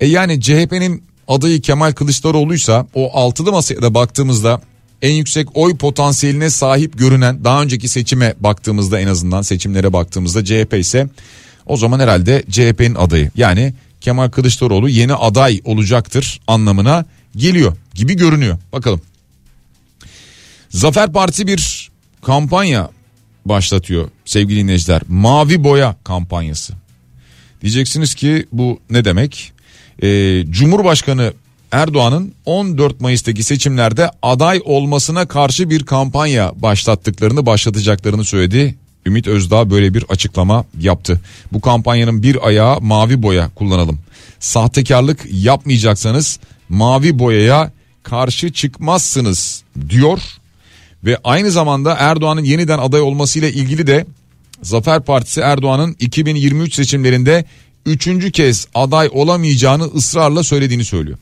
E 0.00 0.06
yani 0.06 0.40
CHP'nin 0.40 1.02
adayı 1.28 1.60
Kemal 1.60 1.92
Kılıçdaroğlu'ysa 1.92 2.86
o 2.94 3.18
altılı 3.18 3.52
masaya 3.52 3.82
da 3.82 3.94
baktığımızda 3.94 4.60
en 5.02 5.12
yüksek 5.12 5.56
oy 5.56 5.76
potansiyeline 5.76 6.50
sahip 6.50 6.98
görünen 6.98 7.44
daha 7.44 7.62
önceki 7.62 7.88
seçime 7.88 8.34
baktığımızda 8.40 9.00
en 9.00 9.06
azından 9.06 9.42
seçimlere 9.42 9.92
baktığımızda 9.92 10.44
CHP 10.44 10.74
ise 10.74 11.08
o 11.66 11.76
zaman 11.76 12.00
herhalde 12.00 12.44
CHP'nin 12.50 12.94
adayı 12.94 13.30
yani 13.36 13.74
Kemal 14.00 14.28
Kılıçdaroğlu 14.28 14.88
yeni 14.88 15.14
aday 15.14 15.60
olacaktır 15.64 16.40
anlamına 16.46 17.04
geliyor 17.36 17.76
gibi 17.94 18.16
görünüyor. 18.16 18.58
Bakalım. 18.72 19.00
Zafer 20.70 21.12
Partisi 21.12 21.46
bir 21.46 21.90
kampanya 22.22 22.90
başlatıyor 23.44 24.08
sevgili 24.24 24.60
dinleyiciler. 24.60 25.02
Mavi 25.08 25.64
boya 25.64 25.96
kampanyası. 26.04 26.72
Diyeceksiniz 27.62 28.14
ki 28.14 28.46
bu 28.52 28.80
ne 28.90 29.04
demek? 29.04 29.52
Ee, 30.02 30.44
Cumhurbaşkanı 30.50 31.32
Erdoğan'ın 31.72 32.34
14 32.46 33.00
Mayıs'taki 33.00 33.42
seçimlerde 33.42 34.10
aday 34.22 34.60
olmasına 34.64 35.28
karşı 35.28 35.70
bir 35.70 35.84
kampanya 35.84 36.52
başlattıklarını 36.56 37.46
başlatacaklarını 37.46 38.24
söyledi. 38.24 38.74
Ümit 39.06 39.26
Özdağ 39.26 39.70
böyle 39.70 39.94
bir 39.94 40.04
açıklama 40.08 40.64
yaptı. 40.80 41.20
Bu 41.52 41.60
kampanyanın 41.60 42.22
bir 42.22 42.46
ayağı 42.46 42.80
mavi 42.80 43.22
boya 43.22 43.50
kullanalım. 43.54 43.98
Sahtekarlık 44.40 45.26
yapmayacaksanız 45.32 46.38
mavi 46.68 47.18
boyaya 47.18 47.72
karşı 48.02 48.52
çıkmazsınız 48.52 49.62
diyor. 49.88 50.20
Ve 51.04 51.18
aynı 51.24 51.50
zamanda 51.50 51.96
Erdoğan'ın 51.98 52.44
yeniden 52.44 52.78
aday 52.78 53.00
olmasıyla 53.00 53.48
ilgili 53.48 53.86
de 53.86 54.06
Zafer 54.62 55.02
Partisi 55.02 55.40
Erdoğan'ın 55.40 55.96
2023 56.00 56.74
seçimlerinde 56.74 57.44
üçüncü 57.86 58.32
kez 58.32 58.66
aday 58.74 59.08
olamayacağını 59.12 59.84
ısrarla 59.84 60.42
söylediğini 60.42 60.84
söylüyor. 60.84 61.18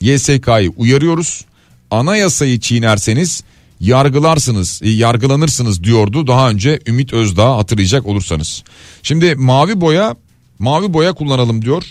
YSK'yı 0.00 0.72
uyarıyoruz. 0.76 1.44
Anayasayı 1.90 2.60
çiğnerseniz 2.60 3.44
yargılarsınız, 3.80 4.80
e, 4.82 4.90
yargılanırsınız 4.90 5.84
diyordu 5.84 6.26
daha 6.26 6.50
önce 6.50 6.80
Ümit 6.86 7.12
Özdağ 7.12 7.56
hatırlayacak 7.56 8.06
olursanız. 8.06 8.64
Şimdi 9.02 9.34
mavi 9.34 9.80
boya, 9.80 10.16
mavi 10.58 10.92
boya 10.92 11.12
kullanalım 11.12 11.62
diyor. 11.62 11.82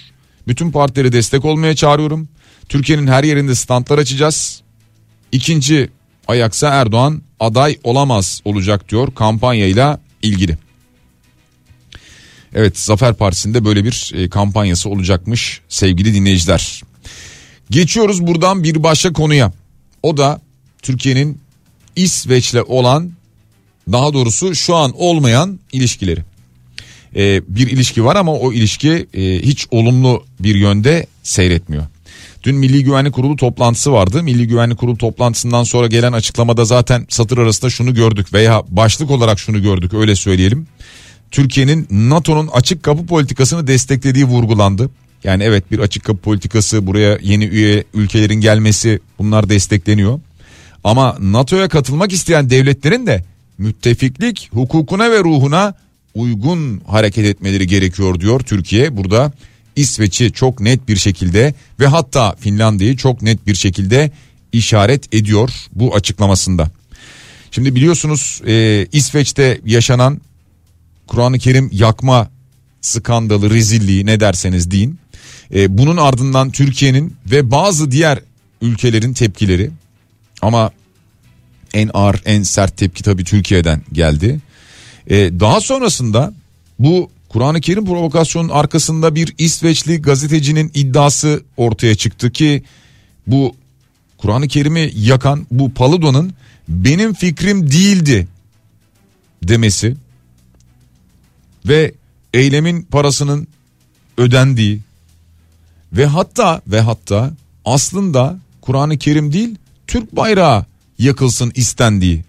Bütün 0.48 0.72
partileri 0.72 1.14
destek 1.14 1.46
olmaya 1.46 1.76
çağırıyorum. 1.76 2.30
Türkiye'nin 2.70 3.08
her 3.08 3.24
yerinde 3.24 3.56
standlar 3.56 3.98
açacağız. 3.98 4.62
İkinci 5.32 5.90
ayaksa 6.28 6.68
Erdoğan 6.68 7.22
aday 7.40 7.78
olamaz 7.84 8.42
olacak 8.46 8.90
diyor 8.90 9.16
kampanyayla 9.16 10.00
ilgili. 10.22 10.58
Evet 12.54 12.80
Zafer 12.80 13.14
Partisi'nde 13.14 13.66
böyle 13.66 13.84
bir 13.84 14.12
e, 14.16 14.30
kampanyası 14.30 14.90
olacakmış 14.90 15.62
sevgili 15.70 16.14
dinleyiciler. 16.14 16.82
Geçiyoruz 17.70 18.28
buradan 18.28 18.64
bir 18.64 18.84
başka 18.84 19.14
konuya. 19.14 19.54
O 20.04 20.18
da 20.18 20.42
Türkiye'nin 20.82 21.38
İsveç'le 21.96 22.64
olan 22.68 23.12
daha 23.92 24.14
doğrusu 24.14 24.56
şu 24.56 24.76
an 24.76 24.94
olmayan 24.96 25.60
ilişkileri. 25.72 26.24
Ee, 27.16 27.42
bir 27.48 27.68
ilişki 27.68 28.06
var 28.06 28.16
ama 28.16 28.34
o 28.34 28.54
ilişki 28.54 29.08
e, 29.14 29.22
hiç 29.22 29.68
olumlu 29.72 30.24
bir 30.40 30.56
yönde 30.56 31.08
seyretmiyor. 31.24 31.84
Dün 32.44 32.56
Milli 32.56 32.84
Güvenlik 32.84 33.14
Kurulu 33.14 33.36
toplantısı 33.36 33.92
vardı. 33.92 34.24
Milli 34.24 34.48
Güvenlik 34.48 34.78
Kurulu 34.78 34.98
toplantısından 34.98 35.64
sonra 35.64 35.88
gelen 35.88 36.14
açıklamada 36.14 36.66
zaten 36.66 37.06
satır 37.10 37.38
arasında 37.38 37.70
şunu 37.70 37.94
gördük 37.94 38.34
veya 38.34 38.64
başlık 38.68 39.12
olarak 39.12 39.40
şunu 39.40 39.62
gördük 39.62 39.94
öyle 39.94 40.16
söyleyelim. 40.16 40.68
Türkiye'nin 41.32 41.88
NATO'nun 41.92 42.48
açık 42.48 42.84
kapı 42.84 43.06
politikasını 43.06 43.68
desteklediği 43.68 44.26
vurgulandı. 44.26 44.90
Yani 45.24 45.44
evet 45.44 45.72
bir 45.72 45.80
açık 45.80 46.04
kapı 46.04 46.22
politikası 46.22 46.88
buraya 46.88 47.18
yeni 47.22 47.46
üye 47.46 47.84
ülkelerin 47.94 48.42
gelmesi 48.42 49.00
bunlar 49.20 49.50
destekleniyor. 49.50 50.20
Ama 50.84 51.18
NATO'ya 51.20 51.70
katılmak 51.70 52.14
isteyen 52.14 52.50
devletlerin 52.50 53.08
de 53.08 53.24
müttefiklik 53.58 54.50
hukukuna 54.54 55.12
ve 55.12 55.20
ruhuna 55.20 55.74
uygun 56.16 56.82
hareket 56.88 57.26
etmeleri 57.26 57.68
gerekiyor 57.68 58.20
diyor 58.20 58.40
Türkiye. 58.40 58.98
Burada 58.98 59.32
İsveç'i 59.76 60.32
çok 60.32 60.60
net 60.60 60.88
bir 60.88 60.96
şekilde 60.96 61.54
ve 61.80 61.88
hatta 61.88 62.36
Finlandiya'yı 62.40 62.98
çok 62.98 63.22
net 63.22 63.48
bir 63.48 63.56
şekilde 63.56 64.12
işaret 64.52 65.14
ediyor 65.14 65.50
bu 65.72 65.96
açıklamasında. 65.96 66.72
Şimdi 67.52 67.76
biliyorsunuz 67.76 68.42
e, 68.48 68.88
İsveç'te 68.92 69.62
yaşanan 69.66 70.22
Kur'an-ı 71.08 71.40
Kerim 71.40 71.70
yakma 71.74 72.30
skandalı, 72.82 73.50
rezilliği 73.50 74.06
ne 74.06 74.20
derseniz 74.20 74.72
deyin. 74.72 75.00
E, 75.54 75.78
bunun 75.78 75.98
ardından 75.98 76.52
Türkiye'nin 76.52 77.16
ve 77.26 77.52
bazı 77.52 77.92
diğer 77.92 78.20
ülkelerin 78.62 79.14
tepkileri 79.14 79.72
ama 80.42 80.72
en 81.74 81.90
ağır 81.94 82.22
en 82.26 82.44
sert 82.44 82.78
tepki 82.78 83.04
tabii 83.04 83.24
Türkiye'den 83.24 83.82
geldi. 83.94 84.40
E, 85.08 85.16
daha 85.40 85.62
sonrasında 85.62 86.34
bu 86.80 87.10
Kur'an-ı 87.30 87.62
Kerim 87.62 87.86
provokasyonun 87.86 88.50
arkasında 88.50 89.16
bir 89.16 89.36
İsveçli 89.38 90.02
gazetecinin 90.02 90.72
iddiası 90.74 91.44
ortaya 91.58 91.96
çıktı 91.96 92.32
ki 92.32 92.64
bu 93.28 93.56
Kur'an-ı 94.18 94.48
Kerim'i 94.48 94.92
yakan 94.96 95.48
bu 95.52 95.74
Paludo'nun 95.74 96.34
benim 96.68 97.14
fikrim 97.14 97.72
değildi 97.72 98.28
demesi 99.44 99.96
ve 101.66 101.94
eylemin 102.34 102.82
parasının 102.82 103.48
ödendiği 104.18 104.80
ve 105.94 106.06
hatta 106.06 106.62
ve 106.68 106.82
hatta 106.82 107.32
aslında 107.66 108.40
Kur'an-ı 108.62 108.98
Kerim 108.98 109.34
değil 109.34 109.56
Türk 109.88 110.16
bayrağı 110.16 110.66
yakılsın 111.00 111.52
istendiği. 111.56 112.24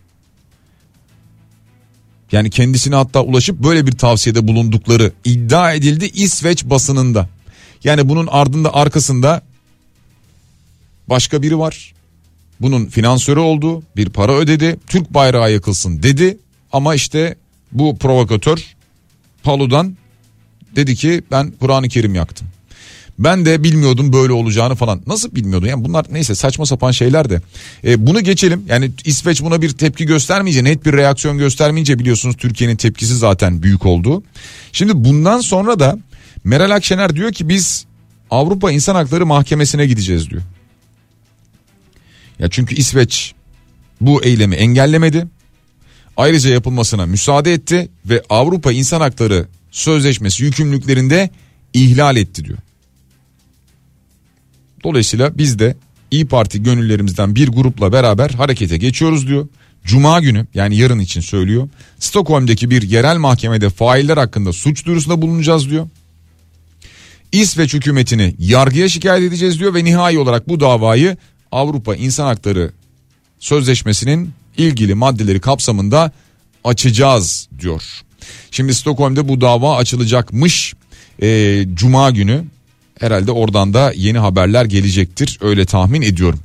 Yani 2.33 2.51
kendisine 2.51 2.95
hatta 2.95 3.23
ulaşıp 3.23 3.63
böyle 3.63 3.87
bir 3.87 3.93
tavsiyede 3.93 4.49
bulundukları 4.49 5.13
iddia 5.25 5.73
edildi 5.73 6.11
İsveç 6.15 6.65
basınında. 6.65 7.29
Yani 7.85 8.09
bunun 8.09 8.27
ardında 8.27 8.75
arkasında 8.75 9.43
başka 11.09 11.43
biri 11.43 11.59
var. 11.59 11.95
Bunun 12.61 12.87
finansörü 12.87 13.41
oldu, 13.41 13.83
bir 13.97 14.09
para 14.09 14.33
ödedi, 14.33 14.77
Türk 14.87 15.15
bayrağı 15.15 15.53
yakılsın 15.53 16.03
dedi 16.03 16.39
ama 16.73 16.95
işte 16.95 17.37
bu 17.73 17.99
provokatör 17.99 18.77
Palu'dan 19.43 19.97
dedi 20.77 20.97
ki 20.97 21.23
ben 21.31 21.53
Kur'an-ı 21.61 21.89
Kerim 21.89 22.15
yaktım. 22.15 22.49
Ben 23.21 23.45
de 23.45 23.65
bilmiyordum 23.65 24.13
böyle 24.13 24.33
olacağını 24.33 24.75
falan. 24.75 25.03
Nasıl 25.07 25.35
bilmiyordun? 25.35 25.67
Yani 25.67 25.85
bunlar 25.85 26.07
neyse 26.11 26.35
saçma 26.35 26.67
sapan 26.67 26.91
şeyler 26.91 27.31
de. 27.31 27.41
E, 27.85 28.07
bunu 28.07 28.21
geçelim. 28.21 28.63
Yani 28.69 28.91
İsveç 29.05 29.43
buna 29.43 29.63
bir 29.63 29.71
tepki 29.71 30.07
göstermeyince, 30.07 30.65
net 30.65 30.87
bir 30.87 30.93
reaksiyon 30.93 31.39
göstermeyince 31.39 31.99
biliyorsunuz 31.99 32.37
Türkiye'nin 32.37 32.77
tepkisi 32.77 33.17
zaten 33.17 33.63
büyük 33.63 33.87
oldu. 33.87 34.23
Şimdi 34.73 35.05
bundan 35.05 35.41
sonra 35.41 35.79
da 35.81 35.99
Meral 36.45 36.71
Akşener 36.71 37.17
diyor 37.17 37.33
ki 37.33 37.49
biz 37.49 37.87
Avrupa 38.31 38.73
İnsan 38.73 38.95
Hakları 38.95 39.27
Mahkemesi'ne 39.27 39.87
gideceğiz 39.87 40.31
diyor. 40.31 40.43
Ya 42.39 42.51
çünkü 42.51 42.75
İsveç 42.75 43.35
bu 44.01 44.25
eylemi 44.25 44.55
engellemedi. 44.55 45.27
Ayrıca 46.17 46.51
yapılmasına 46.51 47.07
müsaade 47.07 47.53
etti 47.53 47.89
ve 48.07 48.23
Avrupa 48.31 48.73
İnsan 48.73 49.01
Hakları 49.01 49.47
Sözleşmesi 49.71 50.45
yükümlülüklerinde 50.45 51.31
ihlal 51.75 52.17
etti 52.17 52.45
diyor. 52.45 52.59
Dolayısıyla 54.85 55.39
biz 55.39 55.59
de 55.59 55.77
İyi 56.11 56.27
Parti 56.27 56.63
gönüllerimizden 56.63 57.35
bir 57.35 57.49
grupla 57.49 57.93
beraber 57.93 58.31
harekete 58.31 58.77
geçiyoruz 58.77 59.29
diyor. 59.29 59.49
Cuma 59.85 60.21
günü 60.21 60.47
yani 60.55 60.77
yarın 60.77 60.99
için 60.99 61.21
söylüyor. 61.21 61.69
Stockholm'deki 61.99 62.71
bir 62.71 62.83
yerel 62.83 63.17
mahkemede 63.17 63.71
failler 63.71 64.17
hakkında 64.17 64.53
suç 64.53 64.87
duyurusunda 64.87 65.23
bulunacağız 65.23 65.71
diyor. 65.71 65.89
İsveç 67.33 67.75
hükümetini 67.75 68.35
yargıya 68.39 68.89
şikayet 68.89 69.29
edeceğiz 69.29 69.59
diyor 69.59 69.75
ve 69.75 69.85
nihai 69.85 70.19
olarak 70.19 70.49
bu 70.49 70.61
davayı 70.61 71.17
Avrupa 71.53 71.97
İnsan 71.97 72.25
Hakları 72.27 72.73
Sözleşmesi'nin 73.39 74.33
ilgili 74.57 74.95
maddeleri 74.95 75.41
kapsamında 75.41 76.13
açacağız 76.65 77.49
diyor. 77.61 77.83
Şimdi 78.51 78.75
Stockholm'de 78.75 79.29
bu 79.29 79.41
dava 79.41 79.77
açılacakmış 79.77 80.75
e, 81.23 81.63
Cuma 81.75 82.11
günü 82.11 82.45
herhalde 83.01 83.33
oradan 83.33 83.75
da 83.75 83.93
yeni 83.97 84.19
haberler 84.19 84.65
gelecektir 84.65 85.39
öyle 85.41 85.65
tahmin 85.65 86.03
ediyorum. 86.03 86.41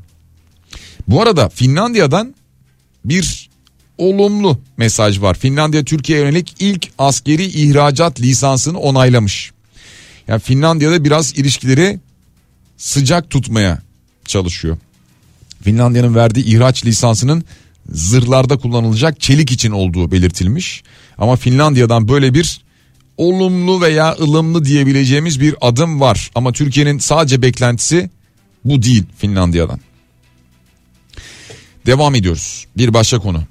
Bu 1.07 1.21
arada 1.21 1.49
Finlandiya'dan 1.49 2.35
bir 3.05 3.49
olumlu 3.97 4.59
mesaj 4.77 5.21
var. 5.21 5.37
Finlandiya 5.37 5.83
Türkiye'ye 5.83 6.25
yönelik 6.25 6.55
ilk 6.59 6.87
askeri 6.97 7.45
ihracat 7.45 8.21
lisansını 8.21 8.79
onaylamış. 8.79 9.51
Yani 10.27 10.39
Finlandiya'da 10.39 11.03
biraz 11.03 11.37
ilişkileri 11.37 11.99
sıcak 12.77 13.29
tutmaya 13.29 13.81
çalışıyor. 14.25 14.77
Finlandiya'nın 15.63 16.15
verdiği 16.15 16.45
ihraç 16.45 16.85
lisansının 16.85 17.43
zırhlarda 17.89 18.57
kullanılacak 18.57 19.19
çelik 19.19 19.51
için 19.51 19.71
olduğu 19.71 20.11
belirtilmiş. 20.11 20.83
Ama 21.17 21.35
Finlandiya'dan 21.35 22.07
böyle 22.07 22.33
bir 22.33 22.64
olumlu 23.17 23.81
veya 23.81 24.13
ılımlı 24.13 24.65
diyebileceğimiz 24.65 25.39
bir 25.39 25.55
adım 25.61 26.01
var. 26.01 26.31
Ama 26.35 26.51
Türkiye'nin 26.51 26.99
sadece 26.99 27.41
beklentisi 27.41 28.09
bu 28.65 28.81
değil 28.81 29.03
Finlandiya'dan. 29.17 29.79
Devam 31.85 32.15
ediyoruz. 32.15 32.65
Bir 32.77 32.93
başka 32.93 33.19
konu. 33.19 33.43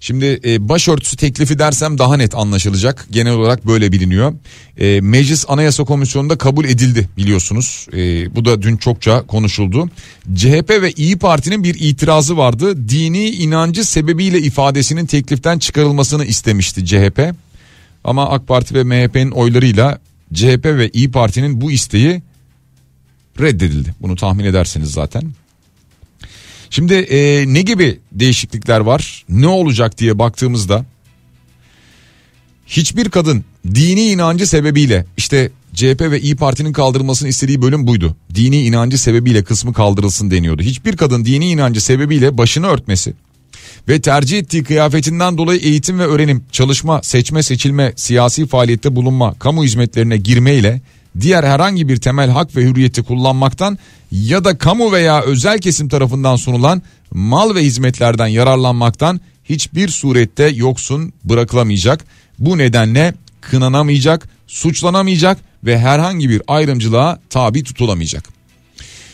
Şimdi 0.00 0.40
e, 0.44 0.68
başörtüsü 0.68 1.16
teklifi 1.16 1.58
dersem 1.58 1.98
daha 1.98 2.16
net 2.16 2.34
anlaşılacak. 2.34 3.06
Genel 3.10 3.32
olarak 3.32 3.66
böyle 3.66 3.92
biliniyor. 3.92 4.34
E, 4.78 5.00
Meclis 5.00 5.44
Anayasa 5.48 5.84
Komisyonu'nda 5.84 6.38
kabul 6.38 6.64
edildi 6.64 7.08
biliyorsunuz. 7.16 7.86
E, 7.92 8.34
bu 8.36 8.44
da 8.44 8.62
dün 8.62 8.76
çokça 8.76 9.26
konuşuldu. 9.26 9.90
CHP 10.34 10.70
ve 10.70 10.92
İyi 10.92 11.18
Parti'nin 11.18 11.64
bir 11.64 11.74
itirazı 11.74 12.36
vardı. 12.36 12.88
Dini 12.88 13.28
inancı 13.28 13.84
sebebiyle 13.84 14.40
ifadesinin 14.40 15.06
tekliften 15.06 15.58
çıkarılmasını 15.58 16.24
istemişti 16.24 16.86
CHP. 16.86 17.34
Ama 18.08 18.28
AK 18.28 18.48
Parti 18.48 18.74
ve 18.74 18.84
MHP'nin 18.84 19.30
oylarıyla 19.30 19.98
CHP 20.34 20.64
ve 20.64 20.88
İyi 20.88 21.10
Parti'nin 21.10 21.60
bu 21.60 21.72
isteği 21.72 22.22
reddedildi. 23.40 23.94
Bunu 24.00 24.16
tahmin 24.16 24.44
ederseniz 24.44 24.90
zaten. 24.90 25.22
Şimdi 26.70 26.94
e, 26.94 27.44
ne 27.54 27.62
gibi 27.62 27.98
değişiklikler 28.12 28.80
var? 28.80 29.24
Ne 29.28 29.46
olacak 29.46 29.98
diye 29.98 30.18
baktığımızda 30.18 30.84
hiçbir 32.66 33.08
kadın 33.08 33.44
dini 33.74 34.06
inancı 34.06 34.46
sebebiyle 34.46 35.06
işte 35.16 35.50
CHP 35.74 36.00
ve 36.00 36.20
İyi 36.20 36.36
Parti'nin 36.36 36.72
kaldırılmasını 36.72 37.28
istediği 37.28 37.62
bölüm 37.62 37.86
buydu. 37.86 38.16
Dini 38.34 38.62
inancı 38.64 38.98
sebebiyle 38.98 39.44
kısmı 39.44 39.72
kaldırılsın 39.72 40.30
deniyordu. 40.30 40.62
Hiçbir 40.62 40.96
kadın 40.96 41.24
dini 41.24 41.50
inancı 41.50 41.80
sebebiyle 41.80 42.38
başını 42.38 42.66
örtmesi 42.66 43.14
ve 43.88 44.00
tercih 44.00 44.38
ettiği 44.38 44.64
kıyafetinden 44.64 45.38
dolayı 45.38 45.60
eğitim 45.60 45.98
ve 45.98 46.06
öğrenim, 46.06 46.44
çalışma, 46.52 47.02
seçme, 47.02 47.42
seçilme, 47.42 47.92
siyasi 47.96 48.46
faaliyette 48.46 48.96
bulunma, 48.96 49.34
kamu 49.34 49.64
hizmetlerine 49.64 50.16
girmeyle 50.16 50.80
diğer 51.20 51.44
herhangi 51.44 51.88
bir 51.88 51.96
temel 51.96 52.30
hak 52.30 52.56
ve 52.56 52.62
hürriyeti 52.62 53.02
kullanmaktan 53.02 53.78
ya 54.12 54.44
da 54.44 54.58
kamu 54.58 54.92
veya 54.92 55.22
özel 55.22 55.58
kesim 55.58 55.88
tarafından 55.88 56.36
sunulan 56.36 56.82
mal 57.10 57.54
ve 57.54 57.62
hizmetlerden 57.62 58.26
yararlanmaktan 58.26 59.20
hiçbir 59.44 59.88
surette 59.88 60.48
yoksun 60.48 61.12
bırakılamayacak. 61.24 62.04
Bu 62.38 62.58
nedenle 62.58 63.14
kınanamayacak, 63.40 64.28
suçlanamayacak 64.46 65.38
ve 65.64 65.78
herhangi 65.78 66.28
bir 66.28 66.42
ayrımcılığa 66.48 67.18
tabi 67.30 67.64
tutulamayacak. 67.64 68.28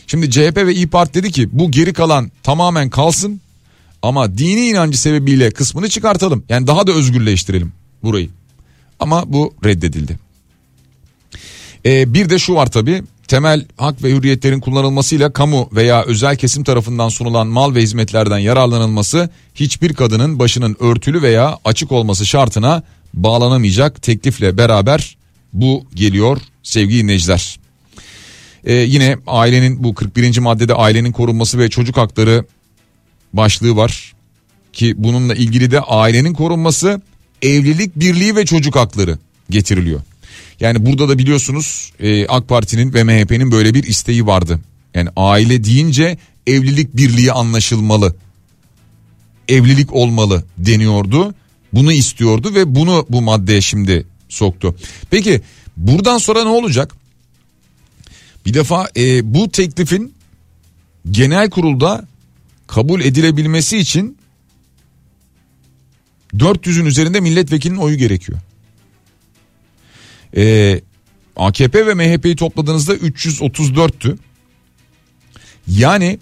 Şimdi 0.06 0.30
CHP 0.30 0.56
ve 0.56 0.74
İYİ 0.74 0.86
Parti 0.86 1.14
dedi 1.14 1.32
ki 1.32 1.48
bu 1.52 1.70
geri 1.70 1.92
kalan 1.92 2.30
tamamen 2.42 2.90
kalsın 2.90 3.40
ama 4.04 4.38
dini 4.38 4.66
inancı 4.66 5.00
sebebiyle 5.00 5.50
kısmını 5.50 5.88
çıkartalım. 5.88 6.44
Yani 6.48 6.66
daha 6.66 6.86
da 6.86 6.92
özgürleştirelim 6.92 7.72
burayı. 8.02 8.28
Ama 9.00 9.32
bu 9.32 9.54
reddedildi. 9.64 10.18
Ee, 11.86 12.14
bir 12.14 12.30
de 12.30 12.38
şu 12.38 12.54
var 12.54 12.70
tabi 12.70 13.02
temel 13.28 13.64
hak 13.76 14.04
ve 14.04 14.10
hürriyetlerin 14.10 14.60
kullanılmasıyla 14.60 15.32
kamu 15.32 15.68
veya 15.72 16.04
özel 16.04 16.36
kesim 16.36 16.64
tarafından 16.64 17.08
sunulan 17.08 17.46
mal 17.46 17.74
ve 17.74 17.82
hizmetlerden 17.82 18.38
yararlanılması 18.38 19.30
hiçbir 19.54 19.94
kadının 19.94 20.38
başının 20.38 20.76
örtülü 20.80 21.22
veya 21.22 21.58
açık 21.64 21.92
olması 21.92 22.26
şartına 22.26 22.82
bağlanamayacak 23.14 24.02
teklifle 24.02 24.58
beraber 24.58 25.16
bu 25.52 25.84
geliyor 25.94 26.40
sevgili 26.62 27.02
dinleyiciler. 27.02 27.58
Ee, 28.64 28.72
yine 28.72 29.16
ailenin 29.26 29.84
bu 29.84 29.94
41. 29.94 30.38
maddede 30.38 30.74
ailenin 30.74 31.12
korunması 31.12 31.58
ve 31.58 31.70
çocuk 31.70 31.96
hakları 31.96 32.44
başlığı 33.36 33.76
var 33.76 34.14
ki 34.72 34.94
bununla 34.96 35.34
ilgili 35.34 35.70
de 35.70 35.80
ailenin 35.80 36.34
korunması 36.34 37.00
evlilik 37.42 37.96
birliği 37.96 38.36
ve 38.36 38.44
çocuk 38.46 38.76
hakları 38.76 39.18
getiriliyor. 39.50 40.00
Yani 40.60 40.86
burada 40.86 41.08
da 41.08 41.18
biliyorsunuz 41.18 41.92
e, 42.00 42.26
AK 42.26 42.48
Parti'nin 42.48 42.94
ve 42.94 43.04
MHP'nin 43.04 43.52
böyle 43.52 43.74
bir 43.74 43.84
isteği 43.84 44.26
vardı. 44.26 44.60
Yani 44.94 45.08
aile 45.16 45.64
deyince 45.64 46.18
evlilik 46.46 46.96
birliği 46.96 47.32
anlaşılmalı. 47.32 48.16
Evlilik 49.48 49.92
olmalı 49.92 50.44
deniyordu. 50.58 51.34
Bunu 51.72 51.92
istiyordu 51.92 52.54
ve 52.54 52.74
bunu 52.74 53.06
bu 53.10 53.22
maddeye 53.22 53.60
şimdi 53.60 54.06
soktu. 54.28 54.76
Peki 55.10 55.40
buradan 55.76 56.18
sonra 56.18 56.44
ne 56.44 56.50
olacak? 56.50 56.94
Bir 58.46 58.54
defa 58.54 58.88
e, 58.96 59.34
bu 59.34 59.50
teklifin 59.50 60.14
genel 61.10 61.50
kurulda 61.50 62.06
kabul 62.74 63.00
edilebilmesi 63.00 63.78
için 63.78 64.18
400'ün 66.34 66.86
üzerinde 66.86 67.20
milletvekilinin 67.20 67.78
oyu 67.78 67.96
gerekiyor. 67.96 68.38
Ee, 70.36 70.80
AKP 71.36 71.86
ve 71.86 71.94
MHP'yi 71.94 72.36
topladığınızda 72.36 72.94
334'tü. 72.94 74.16
Yani 75.68 76.18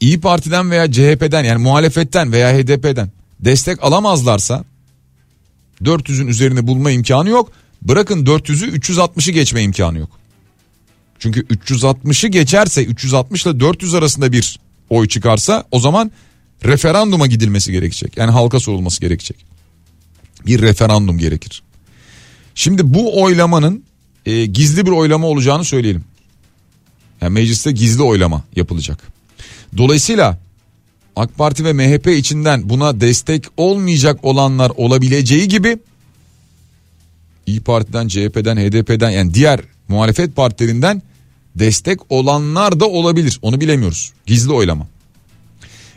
İyi 0.00 0.20
Parti'den 0.20 0.70
veya 0.70 0.92
CHP'den 0.92 1.44
yani 1.44 1.62
muhalefetten 1.62 2.32
veya 2.32 2.58
HDP'den 2.58 3.10
destek 3.40 3.84
alamazlarsa 3.84 4.64
400'ün 5.82 6.26
üzerine 6.26 6.66
bulma 6.66 6.90
imkanı 6.90 7.28
yok. 7.28 7.52
Bırakın 7.82 8.24
400'ü 8.24 8.78
360'ı 8.78 9.32
geçme 9.32 9.62
imkanı 9.62 9.98
yok. 9.98 10.10
Çünkü 11.18 11.40
360'ı 11.40 12.28
geçerse 12.28 12.84
360 12.84 13.46
ile 13.46 13.60
400 13.60 13.94
arasında 13.94 14.32
bir 14.32 14.67
oy 14.90 15.08
çıkarsa 15.08 15.64
o 15.70 15.80
zaman 15.80 16.10
referanduma 16.64 17.26
gidilmesi 17.26 17.72
gerekecek. 17.72 18.16
Yani 18.16 18.30
halka 18.30 18.60
sorulması 18.60 19.00
gerekecek. 19.00 19.36
Bir 20.46 20.62
referandum 20.62 21.18
gerekir. 21.18 21.62
Şimdi 22.54 22.94
bu 22.94 23.22
oylamanın 23.22 23.84
e, 24.26 24.46
gizli 24.46 24.86
bir 24.86 24.90
oylama 24.90 25.26
olacağını 25.26 25.64
söyleyelim. 25.64 26.04
Yani 27.20 27.32
mecliste 27.32 27.72
gizli 27.72 28.02
oylama 28.02 28.44
yapılacak. 28.56 28.98
Dolayısıyla 29.76 30.38
AK 31.16 31.36
Parti 31.36 31.64
ve 31.64 31.72
MHP 31.72 32.06
içinden 32.06 32.68
buna 32.68 33.00
destek 33.00 33.44
olmayacak 33.56 34.24
olanlar 34.24 34.70
olabileceği 34.76 35.48
gibi 35.48 35.78
İyi 37.46 37.60
Parti'den, 37.60 38.08
CHP'den, 38.08 38.56
HDP'den 38.56 39.10
yani 39.10 39.34
diğer 39.34 39.60
muhalefet 39.88 40.36
partilerinden 40.36 41.02
destek 41.58 42.12
olanlar 42.12 42.80
da 42.80 42.88
olabilir. 42.88 43.38
Onu 43.42 43.60
bilemiyoruz. 43.60 44.12
Gizli 44.26 44.52
oylama. 44.52 44.86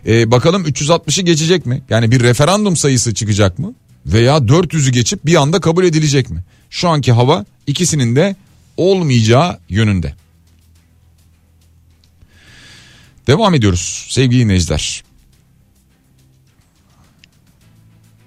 Ee, 0.08 0.32
bakalım 0.32 0.66
360'ı 0.66 1.24
geçecek 1.24 1.66
mi? 1.66 1.82
Yani 1.90 2.12
bir 2.12 2.20
referandum 2.20 2.78
sayısı 2.78 3.14
çıkacak 3.14 3.60
mı? 3.60 3.74
Veya 4.06 4.38
400'ü 4.38 4.92
geçip 4.92 5.26
bir 5.26 5.36
anda 5.36 5.60
kabul 5.60 5.84
edilecek 5.84 6.30
mi? 6.30 6.44
Şu 6.70 6.90
anki 6.90 7.12
hava 7.12 7.46
ikisinin 7.68 8.16
de 8.16 8.36
olmayacağı 8.78 9.60
yönünde. 9.70 10.14
Devam 13.28 13.54
ediyoruz 13.54 14.06
sevgili 14.10 14.40
dinleyiciler. 14.40 15.04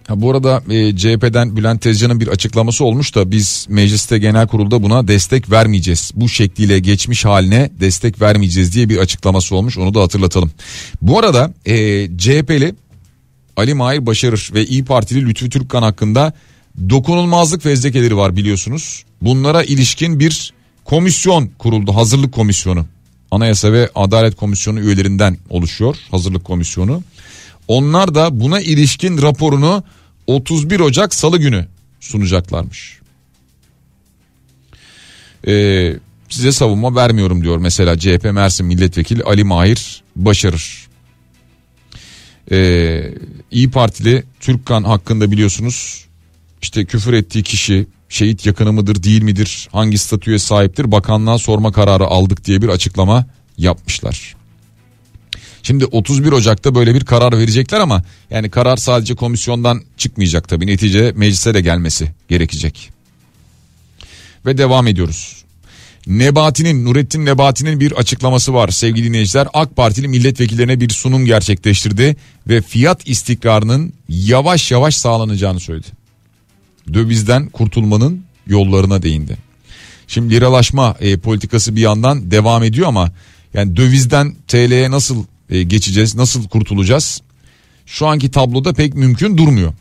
Ha, 0.08 0.20
bu 0.20 0.30
arada 0.30 0.62
e, 0.70 0.96
CHP'den 0.96 1.56
Bülent 1.56 1.80
Tezcan'ın 1.82 2.20
bir 2.20 2.28
açıklaması 2.28 2.84
olmuş 2.84 3.14
da 3.14 3.30
biz 3.30 3.66
mecliste 3.68 4.18
genel 4.18 4.46
kurulda 4.46 4.82
buna 4.82 5.08
destek 5.08 5.50
vermeyeceğiz. 5.50 6.10
Bu 6.14 6.28
şekliyle 6.28 6.78
geçmiş 6.78 7.24
haline 7.24 7.70
destek 7.80 8.20
vermeyeceğiz 8.20 8.74
diye 8.74 8.88
bir 8.88 8.98
açıklaması 8.98 9.56
olmuş 9.56 9.78
onu 9.78 9.94
da 9.94 10.02
hatırlatalım. 10.02 10.50
Bu 11.02 11.18
arada 11.18 11.52
e, 11.66 12.06
CHP'li 12.18 12.74
Ali 13.56 13.74
Mahir 13.74 14.06
Başarır 14.06 14.50
ve 14.54 14.66
İyi 14.66 14.84
Partili 14.84 15.26
Lütfü 15.26 15.50
Türkkan 15.50 15.82
hakkında 15.82 16.32
dokunulmazlık 16.90 17.62
fezlekeleri 17.62 18.16
var 18.16 18.36
biliyorsunuz. 18.36 19.04
Bunlara 19.22 19.62
ilişkin 19.62 20.20
bir 20.20 20.52
komisyon 20.84 21.50
kuruldu 21.58 21.96
hazırlık 21.96 22.32
komisyonu. 22.32 22.86
Anayasa 23.30 23.72
ve 23.72 23.90
Adalet 23.94 24.36
Komisyonu 24.36 24.80
üyelerinden 24.80 25.38
oluşuyor 25.50 25.96
hazırlık 26.10 26.44
komisyonu. 26.44 27.02
Onlar 27.68 28.14
da 28.14 28.40
buna 28.40 28.60
ilişkin 28.60 29.22
raporunu 29.22 29.84
31 30.26 30.80
Ocak 30.80 31.14
Salı 31.14 31.38
günü 31.38 31.66
sunacaklarmış. 32.00 32.98
Ee, 35.46 35.94
size 36.28 36.52
savunma 36.52 36.94
vermiyorum 36.94 37.42
diyor 37.42 37.58
mesela 37.58 37.98
CHP 37.98 38.24
Mersin 38.24 38.66
Milletvekili 38.66 39.22
Ali 39.22 39.44
Mahir 39.44 40.02
Başarır. 40.16 40.86
Ee, 42.50 43.14
İyi 43.50 43.70
Partili 43.70 44.24
Türkkan 44.40 44.84
hakkında 44.84 45.30
biliyorsunuz 45.30 46.04
işte 46.62 46.84
küfür 46.84 47.12
ettiği 47.12 47.42
kişi 47.42 47.86
şehit 48.08 48.46
yakını 48.46 48.72
mıdır 48.72 49.02
değil 49.02 49.22
midir 49.22 49.68
hangi 49.72 49.98
statüye 49.98 50.38
sahiptir 50.38 50.92
bakanlığa 50.92 51.38
sorma 51.38 51.72
kararı 51.72 52.04
aldık 52.04 52.44
diye 52.44 52.62
bir 52.62 52.68
açıklama 52.68 53.26
yapmışlar. 53.58 54.36
Şimdi 55.64 55.86
31 55.86 56.32
Ocak'ta 56.32 56.74
böyle 56.74 56.94
bir 56.94 57.04
karar 57.04 57.38
verecekler 57.38 57.80
ama 57.80 58.02
yani 58.30 58.50
karar 58.50 58.76
sadece 58.76 59.14
komisyondan 59.14 59.82
çıkmayacak 59.96 60.48
tabii 60.48 60.66
netice 60.66 61.12
meclise 61.16 61.54
de 61.54 61.60
gelmesi 61.60 62.10
gerekecek. 62.28 62.90
Ve 64.46 64.58
devam 64.58 64.86
ediyoruz. 64.86 65.44
Nebati'nin 66.06 66.84
Nurettin 66.84 67.26
Nebati'nin 67.26 67.80
bir 67.80 67.92
açıklaması 67.92 68.54
var 68.54 68.68
sevgili 68.68 69.08
dinleyiciler. 69.08 69.48
AK 69.54 69.76
Partili 69.76 70.08
milletvekillerine 70.08 70.80
bir 70.80 70.90
sunum 70.90 71.26
gerçekleştirdi 71.26 72.16
ve 72.48 72.62
fiyat 72.62 73.08
istikrarının 73.08 73.92
yavaş 74.08 74.70
yavaş 74.70 74.96
sağlanacağını 74.96 75.60
söyledi. 75.60 75.86
Dövizden 76.94 77.48
kurtulmanın 77.48 78.24
yollarına 78.46 79.02
değindi. 79.02 79.36
Şimdi 80.08 80.34
liralaşma 80.34 80.96
e, 81.00 81.16
politikası 81.16 81.76
bir 81.76 81.80
yandan 81.80 82.30
devam 82.30 82.62
ediyor 82.62 82.88
ama 82.88 83.10
yani 83.54 83.76
dövizden 83.76 84.34
TL'ye 84.48 84.90
nasıl 84.90 85.24
e, 85.50 85.62
geçeceğiz, 85.62 86.14
nasıl 86.14 86.48
kurtulacağız? 86.48 87.22
Şu 87.86 88.06
anki 88.06 88.30
tabloda 88.30 88.72
pek 88.72 88.94
mümkün 88.94 89.36
durmuyor. 89.36 89.72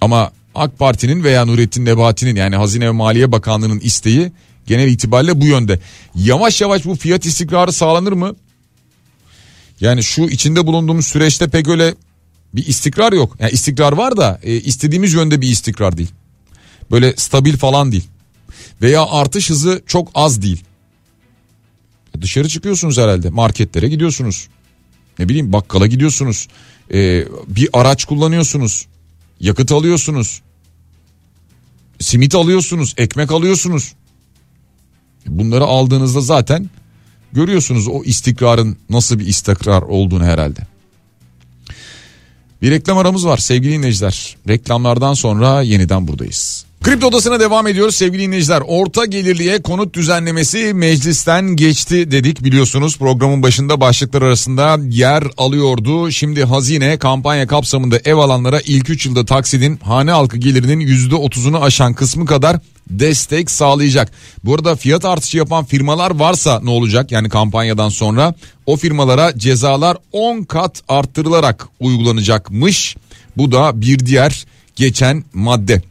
Ama 0.00 0.32
AK 0.54 0.78
Parti'nin 0.78 1.24
veya 1.24 1.44
Nurettin 1.44 1.84
Nebati'nin 1.84 2.36
yani 2.36 2.56
Hazine 2.56 2.86
ve 2.86 2.90
Maliye 2.90 3.32
Bakanlığı'nın 3.32 3.80
isteği 3.80 4.32
genel 4.66 4.88
itibariyle 4.88 5.40
bu 5.40 5.46
yönde. 5.46 5.78
Yavaş 6.14 6.60
yavaş 6.60 6.84
bu 6.84 6.94
fiyat 6.94 7.26
istikrarı 7.26 7.72
sağlanır 7.72 8.12
mı? 8.12 8.36
Yani 9.80 10.02
şu 10.02 10.22
içinde 10.22 10.66
bulunduğumuz 10.66 11.06
süreçte 11.06 11.48
pek 11.48 11.68
öyle 11.68 11.94
bir 12.54 12.66
istikrar 12.66 13.12
yok. 13.12 13.36
Yani 13.40 13.52
istikrar 13.52 13.92
var 13.92 14.16
da 14.16 14.40
e, 14.42 14.54
istediğimiz 14.54 15.12
yönde 15.12 15.40
bir 15.40 15.48
istikrar 15.48 15.96
değil. 15.96 16.10
Böyle 16.90 17.14
stabil 17.16 17.56
falan 17.56 17.92
değil. 17.92 18.08
Veya 18.82 19.06
artış 19.06 19.50
hızı 19.50 19.82
çok 19.86 20.10
az 20.14 20.42
değil. 20.42 20.64
Dışarı 22.20 22.48
çıkıyorsunuz 22.48 22.98
herhalde 22.98 23.30
marketlere 23.30 23.88
gidiyorsunuz. 23.88 24.48
Ne 25.18 25.28
bileyim 25.28 25.52
bakkala 25.52 25.86
gidiyorsunuz. 25.86 26.48
Ee, 26.92 27.24
bir 27.48 27.68
araç 27.72 28.04
kullanıyorsunuz. 28.04 28.86
Yakıt 29.40 29.72
alıyorsunuz. 29.72 30.42
Simit 32.00 32.34
alıyorsunuz. 32.34 32.94
Ekmek 32.96 33.32
alıyorsunuz. 33.32 33.92
Bunları 35.26 35.64
aldığınızda 35.64 36.20
zaten 36.20 36.70
görüyorsunuz 37.32 37.88
o 37.88 38.04
istikrarın 38.04 38.76
nasıl 38.90 39.18
bir 39.18 39.26
istikrar 39.26 39.82
olduğunu 39.82 40.24
herhalde. 40.24 40.60
Bir 42.62 42.70
reklam 42.70 42.98
aramız 42.98 43.26
var 43.26 43.38
sevgili 43.38 43.72
dinleyiciler. 43.72 44.36
Reklamlardan 44.48 45.14
sonra 45.14 45.62
yeniden 45.62 46.08
buradayız. 46.08 46.67
Kripto 46.88 47.06
odasına 47.06 47.40
devam 47.40 47.66
ediyoruz 47.66 47.94
sevgili 47.94 48.22
dinleyiciler. 48.22 48.62
Orta 48.66 49.04
gelirliye 49.04 49.62
konut 49.62 49.94
düzenlemesi 49.94 50.74
meclisten 50.74 51.56
geçti 51.56 52.10
dedik 52.10 52.44
biliyorsunuz. 52.44 52.98
Programın 52.98 53.42
başında 53.42 53.80
başlıklar 53.80 54.22
arasında 54.22 54.78
yer 54.90 55.24
alıyordu. 55.36 56.10
Şimdi 56.10 56.44
hazine 56.44 56.98
kampanya 56.98 57.46
kapsamında 57.46 57.98
ev 58.04 58.14
alanlara 58.14 58.60
ilk 58.60 58.90
3 58.90 59.06
yılda 59.06 59.24
taksidin 59.24 59.76
hane 59.76 60.10
halkı 60.10 60.36
gelirinin 60.36 60.80
%30'unu 60.80 61.58
aşan 61.58 61.94
kısmı 61.94 62.26
kadar 62.26 62.56
destek 62.90 63.50
sağlayacak. 63.50 64.12
Bu 64.44 64.54
arada 64.54 64.76
fiyat 64.76 65.04
artışı 65.04 65.36
yapan 65.36 65.64
firmalar 65.64 66.10
varsa 66.10 66.60
ne 66.62 66.70
olacak 66.70 67.12
yani 67.12 67.28
kampanyadan 67.28 67.88
sonra 67.88 68.34
o 68.66 68.76
firmalara 68.76 69.38
cezalar 69.38 69.96
10 70.12 70.42
kat 70.42 70.82
arttırılarak 70.88 71.68
uygulanacakmış. 71.80 72.96
Bu 73.36 73.52
da 73.52 73.80
bir 73.80 73.98
diğer 73.98 74.46
geçen 74.76 75.24
madde. 75.34 75.82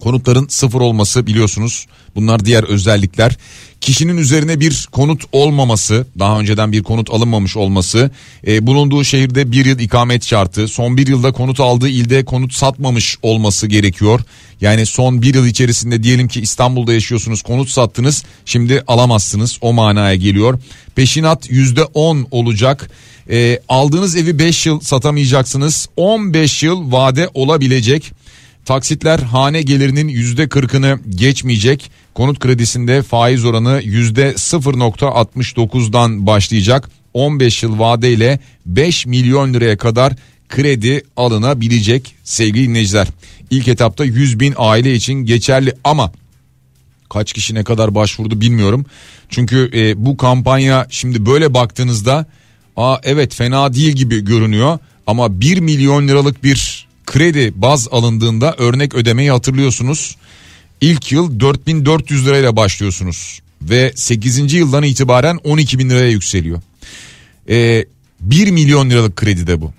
Konutların 0.00 0.46
sıfır 0.48 0.80
olması 0.80 1.26
biliyorsunuz 1.26 1.86
bunlar 2.14 2.44
diğer 2.44 2.64
özellikler. 2.64 3.36
Kişinin 3.80 4.16
üzerine 4.16 4.60
bir 4.60 4.88
konut 4.92 5.22
olmaması 5.32 6.06
daha 6.18 6.40
önceden 6.40 6.72
bir 6.72 6.82
konut 6.82 7.10
alınmamış 7.10 7.56
olması 7.56 8.10
e, 8.46 8.66
bulunduğu 8.66 9.04
şehirde 9.04 9.52
bir 9.52 9.66
yıl 9.66 9.78
ikamet 9.78 10.24
şartı 10.24 10.68
son 10.68 10.96
bir 10.96 11.06
yılda 11.06 11.32
konut 11.32 11.60
aldığı 11.60 11.88
ilde 11.88 12.24
konut 12.24 12.52
satmamış 12.52 13.16
olması 13.22 13.66
gerekiyor. 13.66 14.20
Yani 14.60 14.86
son 14.86 15.22
bir 15.22 15.34
yıl 15.34 15.46
içerisinde 15.46 16.02
diyelim 16.02 16.28
ki 16.28 16.40
İstanbul'da 16.40 16.92
yaşıyorsunuz 16.92 17.42
konut 17.42 17.68
sattınız 17.68 18.24
şimdi 18.44 18.84
alamazsınız 18.86 19.58
o 19.60 19.72
manaya 19.72 20.14
geliyor. 20.14 20.58
Peşinat 20.94 21.50
yüzde 21.50 21.84
on 21.84 22.26
olacak. 22.30 22.90
E, 23.30 23.60
aldığınız 23.68 24.16
evi 24.16 24.38
5 24.38 24.66
yıl 24.66 24.80
satamayacaksınız 24.80 25.88
15 25.96 26.62
yıl 26.62 26.92
vade 26.92 27.28
olabilecek. 27.34 28.12
Taksitler 28.70 29.18
hane 29.18 29.62
gelirinin 29.62 30.08
yüzde 30.08 30.48
kırkını 30.48 31.00
geçmeyecek. 31.08 31.90
Konut 32.14 32.38
kredisinde 32.38 33.02
faiz 33.02 33.44
oranı 33.44 33.80
yüzde 33.84 34.30
0.69'dan 34.30 36.26
başlayacak. 36.26 36.90
15 37.14 37.62
yıl 37.62 37.78
vadeyle 37.78 38.38
5 38.66 39.06
milyon 39.06 39.54
liraya 39.54 39.76
kadar 39.76 40.12
kredi 40.48 41.02
alınabilecek 41.16 42.14
sevgili 42.24 42.68
dinleyiciler. 42.68 43.06
İlk 43.50 43.68
etapta 43.68 44.04
100 44.04 44.40
bin 44.40 44.54
aile 44.56 44.94
için 44.94 45.14
geçerli 45.14 45.72
ama 45.84 46.12
kaç 47.08 47.32
kişi 47.32 47.54
ne 47.54 47.64
kadar 47.64 47.94
başvurdu 47.94 48.40
bilmiyorum. 48.40 48.86
Çünkü 49.28 49.70
e, 49.74 50.04
bu 50.06 50.16
kampanya 50.16 50.86
şimdi 50.90 51.26
böyle 51.26 51.54
baktığınızda 51.54 52.26
aa 52.76 52.96
evet 53.02 53.34
fena 53.34 53.74
değil 53.74 53.92
gibi 53.92 54.24
görünüyor 54.24 54.78
ama 55.06 55.40
1 55.40 55.58
milyon 55.58 56.08
liralık 56.08 56.44
bir 56.44 56.89
kredi 57.10 57.52
baz 57.56 57.88
alındığında 57.90 58.54
örnek 58.58 58.94
ödemeyi 58.94 59.30
hatırlıyorsunuz. 59.30 60.16
İlk 60.80 61.12
yıl 61.12 61.40
4400 61.40 62.26
lirayla 62.26 62.56
başlıyorsunuz 62.56 63.40
ve 63.62 63.92
8. 63.94 64.52
yıldan 64.52 64.82
itibaren 64.82 65.38
12 65.44 65.78
bin 65.78 65.90
liraya 65.90 66.10
yükseliyor. 66.10 66.60
Ee, 67.48 67.84
1 68.20 68.50
milyon 68.50 68.90
liralık 68.90 69.16
kredi 69.16 69.46
de 69.46 69.60
bu. 69.60 69.72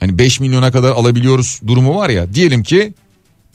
Hani 0.00 0.18
5 0.18 0.40
milyona 0.40 0.72
kadar 0.72 0.90
alabiliyoruz 0.90 1.60
durumu 1.66 1.96
var 1.96 2.08
ya 2.08 2.34
diyelim 2.34 2.62
ki 2.62 2.94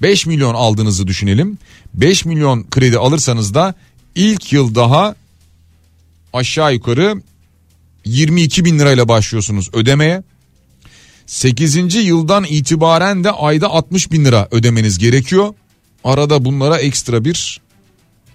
5 0.01 0.25
milyon 0.25 0.53
aldığınızı 0.53 1.07
düşünelim. 1.07 1.57
5 1.93 2.25
milyon 2.25 2.63
kredi 2.69 2.97
alırsanız 2.97 3.53
da 3.53 3.73
ilk 4.15 4.53
yıl 4.53 4.75
daha 4.75 5.15
aşağı 6.33 6.73
yukarı 6.73 7.21
22 8.05 8.65
bin 8.65 8.79
lirayla 8.79 9.07
başlıyorsunuz 9.07 9.69
ödemeye. 9.73 10.23
8. 11.27 11.95
yıldan 11.95 12.43
itibaren 12.43 13.23
de 13.23 13.31
ayda 13.31 13.69
60 13.69 14.11
bin 14.11 14.25
lira 14.25 14.47
ödemeniz 14.51 14.97
gerekiyor. 14.97 15.53
Arada 16.03 16.45
bunlara 16.45 16.77
ekstra 16.77 17.25
bir 17.25 17.61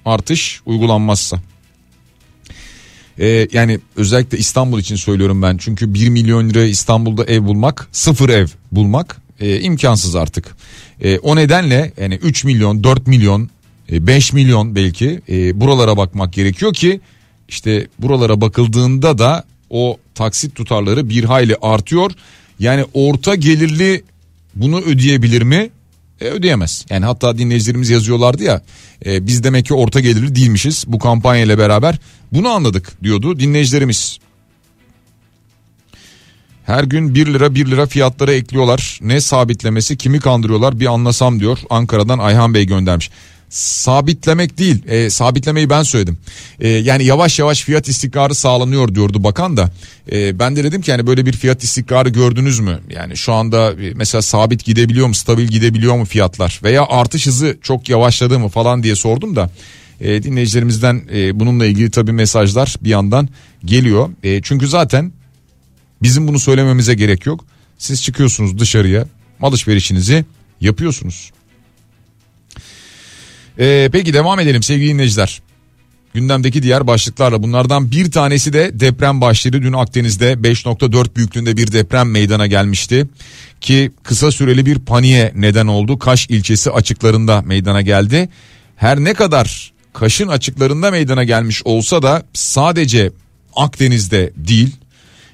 artış 0.05 0.61
uygulanmazsa. 0.67 1.43
Ee, 3.19 3.49
yani 3.53 3.81
özellikle 3.97 4.39
İstanbul 4.39 4.81
için 4.81 4.97
söylüyorum 4.97 5.43
ben. 5.43 5.57
Çünkü 5.57 5.95
1 5.95 6.09
milyon 6.09 6.51
lira 6.51 6.65
İstanbul'da 6.65 7.25
ev 7.25 7.45
bulmak, 7.45 7.89
sıfır 7.93 8.29
ev 8.29 8.47
bulmak 8.73 9.21
e, 9.41 9.61
imkansız 9.61 10.17
artık. 10.17 10.57
E, 11.01 11.19
o 11.19 11.37
nedenle 11.37 11.93
yani 12.01 12.15
3 12.15 12.45
milyon, 12.45 12.85
4 12.85 13.07
milyon, 13.07 13.51
e, 13.93 14.07
5 14.07 14.33
milyon 14.33 14.75
belki 14.75 15.21
e, 15.29 15.61
buralara 15.61 15.97
bakmak 15.97 16.33
gerekiyor 16.33 16.75
ki 16.75 17.01
işte 17.49 17.87
buralara 17.99 18.41
bakıldığında 18.41 19.19
da 19.19 19.45
o 19.71 19.99
taksit 20.15 20.55
tutarları 20.55 21.09
bir 21.09 21.25
hayli 21.25 21.57
artıyor. 21.63 22.13
Yani 22.59 22.85
orta 22.95 23.35
gelirli 23.35 24.05
bunu 24.55 24.81
ödeyebilir 24.81 25.43
mi? 25.43 25.71
E, 26.21 26.25
ödeyemez. 26.25 26.87
Yani 26.91 27.05
hatta 27.05 27.39
dinleyicilerimiz 27.39 27.91
yazıyorlardı 27.91 28.43
ya 28.43 28.63
e, 29.07 29.27
biz 29.27 29.45
demek 29.45 29.67
ki 29.67 29.75
orta 29.75 30.01
gelirli 30.01 30.35
değilmişiz 30.35 30.85
bu 30.87 30.99
kampanya 30.99 31.43
ile 31.43 31.59
beraber 31.59 31.99
bunu 32.33 32.49
anladık 32.49 33.03
diyordu 33.03 33.39
dinleyicilerimiz. 33.39 34.19
Her 36.67 36.85
gün 36.85 37.15
1 37.15 37.27
lira 37.27 37.55
1 37.55 37.67
lira 37.67 37.87
fiyatlara 37.87 38.33
ekliyorlar. 38.33 38.99
Ne 39.03 39.21
sabitlemesi 39.21 39.97
kimi 39.97 40.21
kandırıyorlar 40.21 40.81
bir 40.81 40.87
anlasam 40.87 41.41
diyor. 41.41 41.59
Ankara'dan 41.71 42.19
Ayhan 42.19 42.55
Bey 42.55 42.67
göndermiş 42.67 43.11
sabitlemek 43.51 44.59
değil 44.59 44.89
e, 44.89 45.11
sabitlemeyi 45.11 45.71
ben 45.71 45.83
söyledim. 45.83 46.19
E, 46.61 46.69
yani 46.69 47.05
yavaş 47.05 47.39
yavaş 47.39 47.63
fiyat 47.63 47.89
istikrarı 47.89 48.35
sağlanıyor 48.35 48.95
diyordu 48.95 49.25
bakan 49.25 49.57
da. 49.57 49.71
E, 50.13 50.39
ben 50.39 50.57
de 50.57 50.65
dedim 50.65 50.83
ki 50.83 50.91
yani 50.91 51.07
böyle 51.07 51.27
bir 51.27 51.33
fiyat 51.33 51.65
istikrarı 51.65 52.09
gördünüz 52.09 52.61
mü? 52.61 52.81
Yani 52.91 53.17
şu 53.17 53.33
anda 53.33 53.75
mesela 53.95 54.23
sabit 54.23 54.65
gidebiliyor 54.65 55.07
mu 55.07 55.15
stabil 55.15 55.47
gidebiliyor 55.47 55.97
mu 55.97 56.05
fiyatlar? 56.05 56.61
Veya 56.63 56.87
artış 56.87 57.27
hızı 57.27 57.59
çok 57.63 57.89
yavaşladı 57.89 58.39
mı 58.39 58.49
falan 58.49 58.83
diye 58.83 58.97
sordum 58.97 59.37
da 59.37 59.51
e, 60.01 60.23
dinleyicilerimizden 60.23 61.03
e, 61.15 61.41
bununla 61.41 61.67
ilgili 61.67 61.91
tabi 61.91 62.13
mesajlar 62.13 62.75
bir 62.83 62.91
yandan 62.91 63.29
geliyor. 63.65 64.11
E, 64.23 64.43
çünkü 64.43 64.69
zaten 64.69 65.13
bizim 66.03 66.29
bunu 66.29 66.39
söylememize 66.39 66.95
gerek 66.95 67.27
yok. 67.27 67.45
Siz 67.79 68.03
çıkıyorsunuz 68.03 68.59
dışarıya 68.59 69.07
alışverişinizi 69.43 70.25
yapıyorsunuz 70.61 71.31
ee, 73.59 73.89
peki 73.93 74.13
devam 74.13 74.41
edelim 74.41 74.63
sevgili 74.63 74.89
dinleyiciler. 74.89 75.43
Gündemdeki 76.15 76.63
diğer 76.63 76.87
başlıklarla 76.87 77.43
bunlardan 77.43 77.91
bir 77.91 78.11
tanesi 78.11 78.53
de 78.53 78.81
deprem 78.81 79.21
başladı. 79.21 79.63
Dün 79.63 79.73
Akdeniz'de 79.73 80.33
5.4 80.33 81.17
büyüklüğünde 81.17 81.57
bir 81.57 81.73
deprem 81.73 82.11
meydana 82.11 82.47
gelmişti. 82.47 83.07
Ki 83.61 83.91
kısa 84.03 84.31
süreli 84.31 84.67
bir 84.67 84.79
paniğe 84.79 85.33
neden 85.37 85.67
oldu. 85.67 85.99
Kaş 85.99 86.27
ilçesi 86.31 86.71
açıklarında 86.71 87.43
meydana 87.43 87.83
geldi. 87.83 88.29
Her 88.77 88.99
ne 88.99 89.15
kadar 89.15 89.73
Kaş'ın 89.93 90.29
açıklarında 90.29 90.91
meydana 90.91 91.25
gelmiş 91.25 91.63
olsa 91.65 92.03
da 92.03 92.23
sadece 92.35 93.11
Akdeniz'de 93.57 94.33
değil 94.37 94.77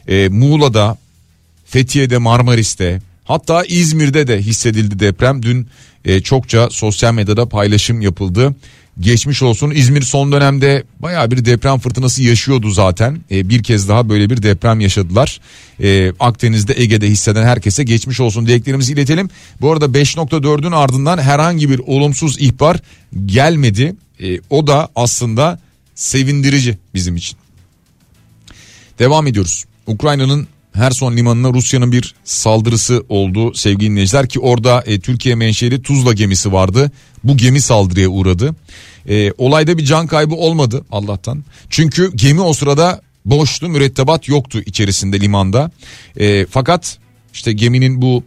e, 0.09 0.29
Muğla'da, 0.29 0.99
Fethiye'de, 1.67 2.19
Marmaris'te 2.19 3.01
hatta 3.25 3.65
İzmir'de 3.65 4.27
de 4.27 4.43
hissedildi 4.43 4.99
deprem. 4.99 5.43
Dün 5.43 5.69
e, 6.05 6.21
çokça 6.21 6.69
sosyal 6.71 7.15
medyada 7.15 7.49
paylaşım 7.49 8.01
yapıldı. 8.01 8.55
geçmiş 9.01 9.43
olsun. 9.43 9.71
İzmir 9.71 10.03
son 10.03 10.33
dönemde 10.33 10.85
baya 11.01 11.31
bir 11.31 11.45
deprem 11.45 11.79
fırtınası 11.79 12.23
yaşıyordu 12.23 12.71
zaten. 12.71 13.21
E, 13.31 13.49
bir 13.49 13.63
kez 13.63 13.89
daha 13.89 14.09
böyle 14.09 14.31
bir 14.31 14.43
deprem 14.43 14.81
yaşadılar. 14.81 15.41
E, 15.83 16.13
Akdeniz'de 16.21 16.75
Ege'de 16.77 17.09
hisseden 17.09 17.45
herkese 17.45 17.85
geçmiş 17.85 18.21
olsun 18.21 18.47
dileklerimizi 18.47 18.93
iletelim. 18.93 19.31
Bu 19.61 19.73
arada 19.73 19.85
5.4'ün 19.85 20.73
ardından 20.73 21.19
herhangi 21.19 21.71
bir 21.71 21.79
olumsuz 21.79 22.41
ihbar 22.41 22.81
gelmedi. 23.27 23.95
E, 24.21 24.41
o 24.51 24.67
da 24.67 24.89
aslında 24.97 25.61
sevindirici 25.95 26.79
bizim 26.95 27.17
için. 27.17 27.39
Devam 28.99 29.27
ediyoruz. 29.27 29.65
Ukrayna'nın 29.87 30.49
Herson 30.75 31.17
limanına 31.17 31.53
Rusya'nın 31.53 31.93
bir 31.93 32.15
saldırısı 32.25 33.05
oldu 33.09 33.55
sevgili 33.55 33.91
dinleyiciler 33.91 34.29
ki 34.29 34.41
orada 34.41 34.83
e, 34.87 35.01
Türkiye 35.01 35.35
menşeli 35.35 35.83
Tuzla 35.83 36.13
gemisi 36.13 36.53
vardı. 36.53 36.91
Bu 37.25 37.37
gemi 37.37 37.61
saldırıya 37.61 38.09
uğradı. 38.09 38.55
E, 39.09 39.33
olayda 39.39 39.79
bir 39.79 39.85
can 39.85 40.07
kaybı 40.07 40.35
olmadı 40.35 40.85
Allah'tan. 40.91 41.45
Çünkü 41.71 42.13
gemi 42.15 42.41
o 42.41 42.53
sırada 42.53 43.01
boştu 43.25 43.69
mürettebat 43.69 44.29
yoktu 44.29 44.61
içerisinde 44.67 45.21
limanda. 45.21 45.71
E, 46.21 46.47
fakat 46.47 46.99
işte 47.33 47.53
geminin 47.53 48.03
bu 48.03 48.25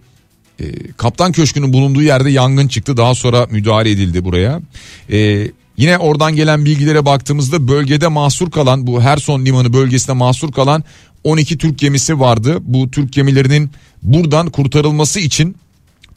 e, 0.60 0.91
kaptan 0.97 1.31
köşkünün 1.31 1.73
bulunduğu 1.73 2.01
yerde 2.01 2.29
yangın 2.29 2.67
çıktı 2.67 2.97
daha 2.97 3.15
sonra 3.15 3.47
müdahale 3.51 3.91
edildi 3.91 4.25
buraya. 4.25 4.62
E, 5.12 5.51
Yine 5.77 5.97
oradan 5.97 6.36
gelen 6.36 6.65
bilgilere 6.65 7.05
baktığımızda 7.05 7.67
bölgede 7.67 8.07
mahsur 8.07 8.51
kalan 8.51 8.88
bu 8.88 9.01
Herson 9.01 9.45
limanı 9.45 9.73
bölgesinde 9.73 10.13
mahsur 10.13 10.51
kalan 10.51 10.83
12 11.28 11.58
Türk 11.58 11.80
gemisi 11.80 12.20
vardı. 12.20 12.58
Bu 12.62 12.92
Türk 12.92 13.13
gemilerinin 13.13 13.72
buradan 14.04 14.50
kurtarılması 14.50 15.20
için 15.20 15.56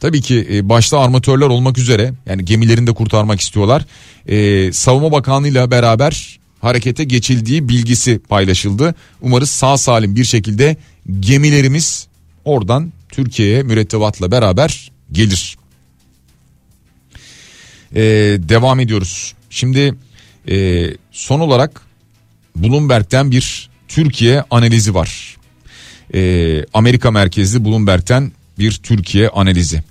tabii 0.01 0.20
ki 0.20 0.49
e, 0.53 0.68
başta 0.68 1.01
armatörler 1.01 1.46
olmak 1.46 1.79
üzere 1.79 2.12
yani 2.27 2.44
gemilerini 2.44 2.87
de 2.87 2.92
kurtarmak 2.92 3.40
istiyorlar. 3.40 3.87
Ee, 4.29 4.73
Savunma 4.73 5.12
Bakanlığı 5.12 5.49
ile 5.49 5.70
beraber 5.70 6.40
harekete 6.61 7.05
geçildiği 7.05 7.68
bilgisi 7.68 8.18
paylaşıldı. 8.18 8.94
Umarız 9.23 9.51
sağ 9.51 9.77
salim 9.77 10.16
bir 10.16 10.25
şekilde 10.25 10.77
gemilerimiz 11.20 12.07
oradan 12.44 12.92
Türkiye'ye 13.09 13.62
mürettebatla 13.62 14.31
beraber 14.31 14.92
gelir. 15.12 15.57
Ee, 17.94 18.01
devam 18.38 18.81
ediyoruz. 18.81 19.35
Şimdi 19.51 19.94
e, 20.49 20.87
son 21.12 21.40
olarak 21.40 21.83
Bloomberg'ten 22.57 23.31
bir 23.31 23.69
Türkiye 23.90 24.44
analizi 24.50 24.94
var. 24.94 25.37
E, 26.14 26.64
Amerika 26.74 27.11
merkezli 27.11 27.64
Bloomberg'ten 27.64 28.33
bir 28.59 28.72
Türkiye 28.72 29.29
analizi. 29.29 29.83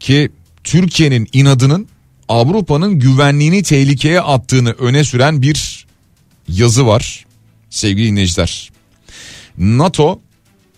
Ki 0.00 0.30
Türkiye'nin 0.64 1.28
inadının 1.32 1.88
Avrupa'nın 2.28 2.98
güvenliğini 2.98 3.62
tehlikeye 3.62 4.20
attığını 4.20 4.70
öne 4.70 5.04
süren 5.04 5.42
bir 5.42 5.86
yazı 6.48 6.86
var 6.86 7.26
sevgili 7.70 8.06
dinleyiciler. 8.06 8.70
NATO 9.58 10.20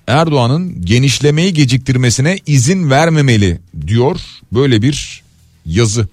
Erdoğan'ın 0.07 0.85
genişlemeyi 0.85 1.53
geciktirmesine 1.53 2.39
izin 2.47 2.91
vermemeli 2.91 3.61
diyor 3.87 4.21
böyle 4.53 4.83
bir 4.83 5.23
yazı 5.67 6.09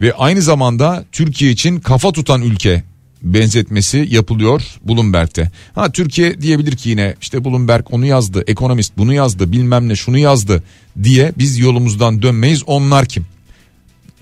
ve 0.00 0.12
aynı 0.14 0.42
zamanda 0.42 1.04
Türkiye 1.12 1.50
için 1.50 1.80
kafa 1.80 2.12
tutan 2.12 2.42
ülke 2.42 2.84
benzetmesi 3.22 4.08
yapılıyor 4.10 4.62
Bloomberg'te. 4.88 5.50
Ha 5.74 5.92
Türkiye 5.92 6.40
diyebilir 6.40 6.76
ki 6.76 6.88
yine 6.88 7.14
işte 7.20 7.44
Bloomberg 7.44 7.86
onu 7.90 8.06
yazdı, 8.06 8.44
ekonomist 8.46 8.92
bunu 8.98 9.12
yazdı, 9.12 9.52
bilmem 9.52 9.88
ne 9.88 9.96
şunu 9.96 10.18
yazdı 10.18 10.62
diye 11.02 11.32
biz 11.38 11.58
yolumuzdan 11.58 12.22
dönmeyiz. 12.22 12.62
Onlar 12.66 13.06
kim? 13.06 13.26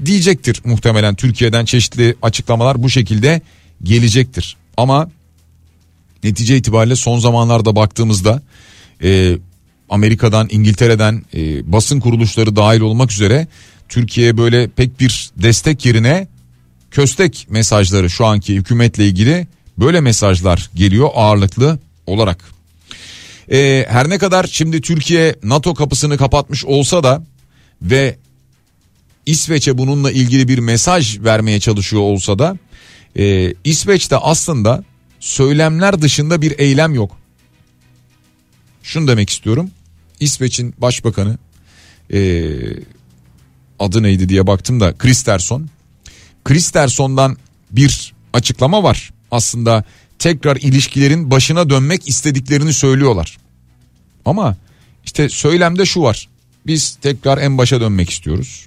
Diyecektir 0.05 0.61
muhtemelen 0.65 1.15
Türkiye'den 1.15 1.65
çeşitli 1.65 2.15
açıklamalar 2.23 2.83
bu 2.83 2.91
şekilde 2.91 3.41
gelecektir. 3.83 4.57
Ama 4.77 5.11
netice 6.25 6.57
itibariyle 6.57 6.97
son 6.97 7.19
zamanlarda 7.19 7.77
baktığımızda 7.77 8.43
e, 9.03 9.39
Amerika'dan, 9.89 10.49
İngiltere'den 10.51 11.25
e, 11.35 11.73
basın 11.73 12.01
kuruluşları 12.01 12.57
dahil 12.57 12.81
olmak 12.81 13.13
üzere 13.13 13.47
Türkiye'ye 13.89 14.37
böyle 14.37 14.69
pek 14.69 15.01
bir 15.01 15.31
destek 15.37 15.87
yerine 15.87 16.27
köstek 16.91 17.47
mesajları 17.51 18.11
şu 18.11 18.27
anki 18.27 18.55
hükümetle 18.55 19.07
ilgili 19.07 19.47
böyle 19.79 20.01
mesajlar 20.01 20.71
geliyor 20.75 21.11
ağırlıklı 21.15 21.79
olarak. 22.07 22.45
Ee, 23.53 23.87
her 23.89 24.11
ne 24.11 24.19
kadar 24.19 24.45
şimdi 24.45 24.81
Türkiye 24.81 25.37
NATO 25.43 25.75
kapısını 25.75 26.19
kapatmış 26.19 26.65
olsa 26.65 27.03
da 27.03 27.23
ve 27.83 28.17
İsveç'e 29.27 29.79
bununla 29.79 30.11
ilgili 30.11 30.49
bir 30.49 30.59
mesaj 30.59 31.21
vermeye 31.21 31.61
çalışıyor 31.61 32.03
olsa 32.03 32.39
da 32.39 32.57
e, 33.19 33.55
İsveç'te 33.65 34.17
aslında 34.17 34.85
söylemler 35.21 36.03
dışında 36.03 36.43
bir 36.43 36.59
eylem 36.59 36.95
yok. 36.95 37.17
Şunu 38.83 39.09
demek 39.09 39.31
istiyorum. 39.31 39.71
İsveç'in 40.21 40.75
başbakanı 40.79 41.39
e, 42.13 42.49
adı 43.79 44.03
neydi 44.03 44.29
diye 44.29 44.47
baktım 44.47 44.81
da 44.81 44.99
Kristersson. 44.99 45.69
Kristersson'dan 46.45 47.37
bir 47.71 48.13
açıklama 48.33 48.83
var. 48.83 49.11
Aslında 49.31 49.85
tekrar 50.19 50.57
ilişkilerin 50.57 51.31
başına 51.31 51.71
dönmek 51.71 52.09
istediklerini 52.09 52.73
söylüyorlar. 52.73 53.39
Ama 54.25 54.57
işte 55.05 55.29
söylemde 55.29 55.87
şu 55.87 56.03
var. 56.03 56.29
Biz 56.67 56.99
tekrar 57.03 57.39
en 57.39 57.59
başa 57.59 57.81
dönmek 57.81 58.11
istiyoruz. 58.11 58.67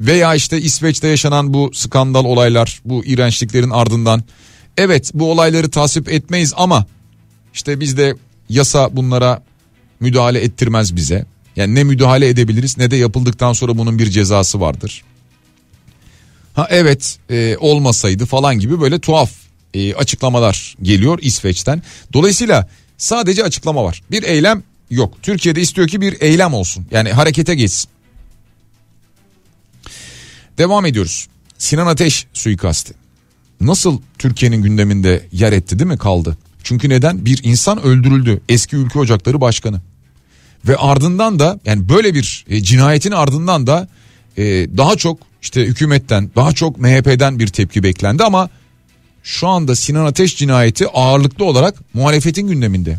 Veya 0.00 0.34
işte 0.34 0.60
İsveç'te 0.60 1.08
yaşanan 1.08 1.54
bu 1.54 1.70
skandal 1.74 2.24
olaylar, 2.24 2.80
bu 2.84 3.04
iğrençliklerin 3.04 3.70
ardından 3.70 4.24
evet 4.76 5.10
bu 5.14 5.30
olayları 5.30 5.70
tasvip 5.70 6.08
etmeyiz 6.12 6.52
ama 6.56 6.86
işte 7.54 7.80
biz 7.80 7.96
de 7.96 8.16
yasa 8.48 8.96
bunlara 8.96 9.42
müdahale 10.00 10.40
ettirmez 10.40 10.96
bize. 10.96 11.26
Yani 11.56 11.74
ne 11.74 11.84
müdahale 11.84 12.28
edebiliriz 12.28 12.78
ne 12.78 12.90
de 12.90 12.96
yapıldıktan 12.96 13.52
sonra 13.52 13.78
bunun 13.78 13.98
bir 13.98 14.10
cezası 14.10 14.60
vardır. 14.60 15.02
Ha 16.54 16.66
evet 16.70 17.18
e, 17.30 17.56
olmasaydı 17.56 18.26
falan 18.26 18.58
gibi 18.58 18.80
böyle 18.80 18.98
tuhaf 18.98 19.30
e, 19.74 19.94
açıklamalar 19.94 20.76
geliyor 20.82 21.18
İsveç'ten. 21.22 21.82
Dolayısıyla 22.12 22.68
sadece 22.98 23.44
açıklama 23.44 23.84
var. 23.84 24.02
Bir 24.10 24.22
eylem 24.22 24.62
yok. 24.90 25.14
Türkiye'de 25.22 25.60
istiyor 25.60 25.88
ki 25.88 26.00
bir 26.00 26.20
eylem 26.20 26.54
olsun. 26.54 26.86
Yani 26.90 27.12
harekete 27.12 27.54
geçsin. 27.54 27.90
Devam 30.58 30.86
ediyoruz. 30.86 31.28
Sinan 31.58 31.86
Ateş 31.86 32.26
suikasti. 32.32 32.94
Nasıl 33.60 34.00
Türkiye'nin 34.18 34.62
gündeminde 34.62 35.26
yer 35.32 35.52
etti 35.52 35.78
değil 35.78 35.90
mi 35.90 35.98
kaldı? 35.98 36.36
Çünkü 36.62 36.88
neden? 36.88 37.24
Bir 37.24 37.40
insan 37.44 37.82
öldürüldü. 37.82 38.40
Eski 38.48 38.76
Ülke 38.76 38.98
Ocakları 38.98 39.40
Başkanı. 39.40 39.80
Ve 40.68 40.76
ardından 40.76 41.38
da 41.38 41.60
yani 41.64 41.88
böyle 41.88 42.14
bir 42.14 42.44
e, 42.48 42.62
cinayetin 42.62 43.10
ardından 43.10 43.66
da 43.66 43.88
e, 44.36 44.42
daha 44.76 44.96
çok 44.96 45.18
işte 45.42 45.64
hükümetten 45.64 46.30
daha 46.36 46.52
çok 46.52 46.78
MHP'den 46.78 47.38
bir 47.38 47.46
tepki 47.46 47.82
beklendi 47.82 48.24
ama 48.24 48.50
şu 49.22 49.48
anda 49.48 49.76
Sinan 49.76 50.04
Ateş 50.04 50.36
cinayeti 50.36 50.88
ağırlıklı 50.88 51.44
olarak 51.44 51.94
muhalefetin 51.94 52.48
gündeminde. 52.48 52.98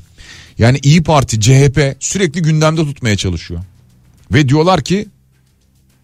Yani 0.58 0.80
İyi 0.84 1.04
Parti, 1.04 1.42
CHP 1.42 1.96
sürekli 2.00 2.42
gündemde 2.42 2.82
tutmaya 2.82 3.18
çalışıyor. 3.18 3.60
Ve 4.34 4.50
diyorlar 4.50 4.82
ki 4.82 5.08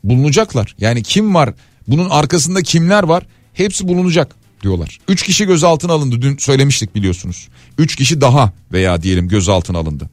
bulunacaklar. 0.04 0.76
Yani 0.80 1.04
kim 1.04 1.36
var? 1.36 1.54
Bunun 1.88 2.10
arkasında 2.10 2.62
kimler 2.62 3.04
var? 3.04 3.26
Hepsi 3.54 3.88
bulunacak 3.88 4.36
diyorlar. 4.64 5.00
Üç 5.08 5.24
kişi 5.24 5.46
gözaltına 5.46 5.94
alındı 5.94 6.22
dün 6.22 6.38
söylemiştik 6.38 6.96
biliyorsunuz. 6.96 7.48
Üç 7.78 7.96
kişi 7.96 8.22
daha 8.22 8.54
veya 8.72 9.04
diyelim 9.04 9.28
gözaltına 9.28 9.78
alındı. 9.78 10.10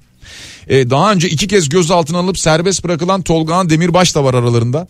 Ee, 0.69 0.91
daha 0.91 1.13
önce 1.13 1.29
iki 1.29 1.49
kez 1.49 1.69
gözaltına 1.69 2.19
alınıp 2.19 2.39
serbest 2.39 2.85
bırakılan 2.85 3.23
Tolgahan 3.23 3.71
Demirbaş 3.71 4.15
da 4.15 4.25
var 4.25 4.35
aralarında. 4.35 4.87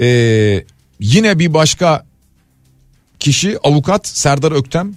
Ee, 0.00 0.64
yine 1.00 1.38
bir 1.38 1.54
başka 1.54 2.06
kişi 3.18 3.58
avukat 3.58 4.06
Serdar 4.06 4.52
Öktem 4.52 4.94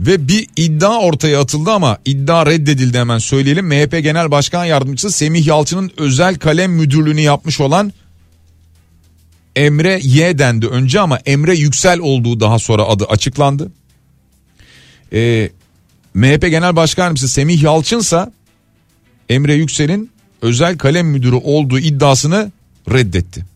ve 0.00 0.28
bir 0.28 0.46
iddia 0.56 0.98
ortaya 1.00 1.40
atıldı 1.40 1.70
ama 1.70 1.98
iddia 2.04 2.46
reddedildi 2.46 2.98
hemen 2.98 3.18
söyleyelim. 3.18 3.66
MHP 3.66 4.02
Genel 4.02 4.30
Başkan 4.30 4.64
Yardımcısı 4.64 5.10
Semih 5.10 5.46
Yalçın'ın 5.46 5.90
özel 5.96 6.34
kalem 6.34 6.72
müdürlüğünü 6.72 7.20
yapmış 7.20 7.60
olan 7.60 7.92
Emre 9.56 10.00
Y 10.02 10.38
dendi 10.38 10.66
önce 10.66 11.00
ama 11.00 11.18
Emre 11.26 11.54
Yüksel 11.54 11.98
olduğu 12.00 12.40
daha 12.40 12.58
sonra 12.58 12.84
adı 12.84 13.04
açıklandı. 13.04 13.72
Ee, 15.12 15.50
MHP 16.14 16.42
Genel 16.42 16.76
Başkan 16.76 17.02
Yardımcısı 17.02 17.28
Semih 17.28 17.62
Yalçınsa 17.62 18.32
Emre 19.28 19.54
Yüksel'in 19.54 20.10
özel 20.42 20.78
kalem 20.78 21.06
müdürü 21.06 21.36
olduğu 21.36 21.78
iddiasını 21.78 22.52
reddetti. 22.90 23.49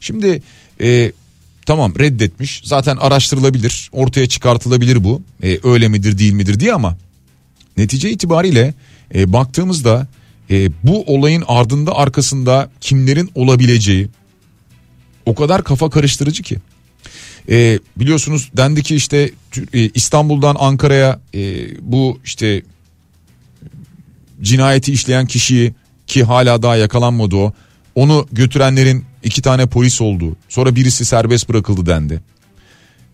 Şimdi 0.00 0.42
e, 0.80 1.12
tamam 1.66 1.98
reddetmiş 1.98 2.62
zaten 2.64 2.96
araştırılabilir 2.96 3.88
ortaya 3.92 4.28
çıkartılabilir 4.28 5.04
bu 5.04 5.22
e, 5.42 5.58
öyle 5.64 5.88
midir 5.88 6.18
değil 6.18 6.32
midir 6.32 6.60
diye 6.60 6.74
ama 6.74 6.96
netice 7.76 8.10
itibariyle 8.10 8.74
e, 9.14 9.32
baktığımızda 9.32 10.06
e, 10.50 10.70
bu 10.82 11.04
olayın 11.14 11.44
ardında 11.48 11.96
arkasında 11.96 12.70
kimlerin 12.80 13.30
olabileceği 13.34 14.08
O 15.26 15.34
kadar 15.34 15.64
kafa 15.64 15.90
karıştırıcı 15.90 16.42
ki. 16.42 16.56
E, 17.48 17.78
biliyorsunuz 17.96 18.50
dendi 18.56 18.82
ki 18.82 18.96
işte 18.96 19.30
e, 19.72 19.80
İstanbul'dan 19.94 20.56
Ankara'ya 20.58 21.20
e, 21.34 21.68
bu 21.80 22.18
işte 22.24 22.62
cinayeti 24.42 24.92
işleyen 24.92 25.26
kişiyi 25.26 25.74
ki 26.06 26.24
hala 26.24 26.62
daha 26.62 26.76
yakalanmadı 26.76 27.36
o. 27.36 27.52
Onu 27.94 28.28
götürenlerin 28.32 29.04
iki 29.26 29.42
tane 29.42 29.66
polis 29.66 30.00
olduğu 30.00 30.36
sonra 30.48 30.76
birisi 30.76 31.04
serbest 31.04 31.48
bırakıldı 31.48 31.86
dendi. 31.86 32.20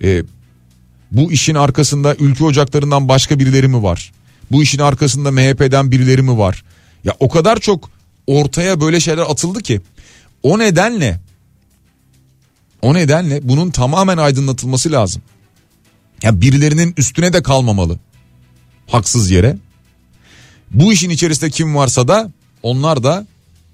E, 0.03 0.23
bu 1.11 1.33
işin 1.33 1.55
arkasında 1.55 2.15
ülke 2.15 2.45
ocaklarından 2.45 3.09
başka 3.09 3.39
birileri 3.39 3.69
mi 3.69 3.83
var? 3.83 4.13
Bu 4.51 4.63
işin 4.63 4.79
arkasında 4.79 5.31
MHP'den 5.31 5.91
birileri 5.91 6.23
mi 6.23 6.39
var? 6.39 6.65
Ya 7.05 7.17
o 7.21 7.29
kadar 7.29 7.59
çok 7.61 7.91
ortaya 8.27 8.81
böyle 8.81 9.01
şeyler 9.01 9.23
atıldı 9.23 9.61
ki 9.61 9.81
o 10.43 10.59
nedenle 10.59 11.21
o 12.83 12.95
nedenle 12.95 13.49
bunun 13.49 13.71
tamamen 13.71 14.17
aydınlatılması 14.17 14.93
lazım. 14.93 15.23
Ya 16.23 16.41
birilerinin 16.41 16.95
üstüne 16.97 17.33
de 17.33 17.43
kalmamalı. 17.43 17.99
Haksız 18.87 19.31
yere. 19.31 19.57
Bu 20.71 20.93
işin 20.93 21.11
içerisinde 21.11 21.51
kim 21.51 21.77
varsa 21.77 22.09
da 22.09 22.31
onlar 22.63 23.03
da 23.03 23.27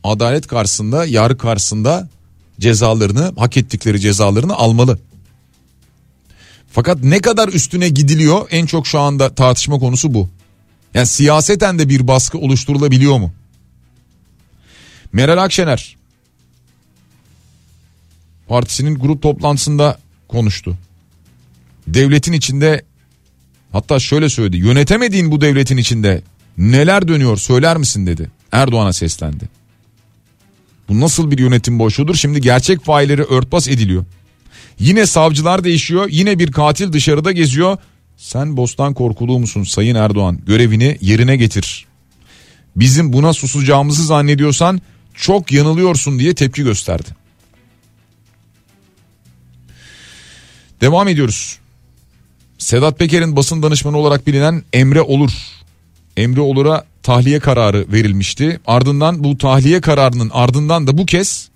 adalet 0.05 0.47
karşısında, 0.47 1.07
yargı 1.07 1.39
karşısında 1.39 2.09
cezalarını, 2.61 3.33
hak 3.37 3.57
ettikleri 3.57 4.01
cezalarını 4.01 4.55
almalı. 4.55 4.99
Fakat 6.71 7.03
ne 7.03 7.21
kadar 7.21 7.49
üstüne 7.49 7.89
gidiliyor 7.89 8.47
en 8.51 8.67
çok 8.67 8.87
şu 8.87 8.99
anda 8.99 9.35
tartışma 9.35 9.79
konusu 9.79 10.15
bu. 10.15 10.29
Yani 10.95 11.07
siyaseten 11.07 11.79
de 11.79 11.89
bir 11.89 12.09
baskı 12.09 12.39
oluşturulabiliyor 12.39 13.19
mu? 13.19 13.33
Meral 15.13 15.39
Akşener 15.39 15.97
partisinin 18.49 18.95
grup 18.95 19.23
toplantısında 19.23 19.99
konuştu. 20.29 20.79
Devletin 21.87 22.33
içinde 22.33 22.85
hatta 23.73 23.99
şöyle 23.99 24.29
söyledi 24.29 24.57
yönetemediğin 24.57 25.31
bu 25.31 25.41
devletin 25.41 25.77
içinde 25.77 26.23
neler 26.59 27.09
dönüyor 27.09 27.37
söyler 27.37 27.77
misin 27.77 28.07
dedi. 28.07 28.31
Erdoğan'a 28.53 28.93
seslendi. 28.93 29.58
Bu 30.89 31.01
nasıl 31.01 31.31
bir 31.31 31.39
yönetim 31.39 31.79
boşluğudur 31.79 32.15
şimdi 32.15 32.41
gerçek 32.41 32.85
failleri 32.85 33.23
örtbas 33.23 33.69
ediliyor. 33.69 34.05
Yine 34.79 35.07
savcılar 35.07 35.65
değişiyor 35.65 36.09
yine 36.11 36.39
bir 36.39 36.53
katil 36.53 36.93
dışarıda 36.93 37.33
geziyor. 37.33 37.77
Sen 38.17 38.57
bostan 38.57 38.95
korkuluğu 38.95 39.39
musun 39.39 39.65
Sayın 39.65 39.95
Erdoğan 39.95 40.41
görevini 40.47 40.99
yerine 41.01 41.37
getir. 41.37 41.87
Bizim 42.77 43.13
buna 43.13 43.33
susacağımızı 43.33 44.05
zannediyorsan 44.05 44.81
çok 45.15 45.53
yanılıyorsun 45.53 46.19
diye 46.19 46.35
tepki 46.35 46.63
gösterdi. 46.63 47.09
Devam 50.81 51.09
ediyoruz. 51.09 51.59
Sedat 52.59 52.99
Peker'in 52.99 53.37
basın 53.37 53.63
danışmanı 53.63 53.97
olarak 53.99 54.27
bilinen 54.27 54.63
Emre 54.73 55.03
Olur. 55.03 55.33
Emre 56.17 56.41
Olur'a 56.41 56.85
tahliye 57.09 57.41
kararı 57.41 57.87
verilmişti. 57.93 58.61
Ardından 58.67 59.25
bu 59.25 59.39
tahliye 59.39 59.81
kararının 59.81 60.31
ardından 60.33 60.87
da 60.87 60.99
bu 60.99 61.07
kez 61.07 61.49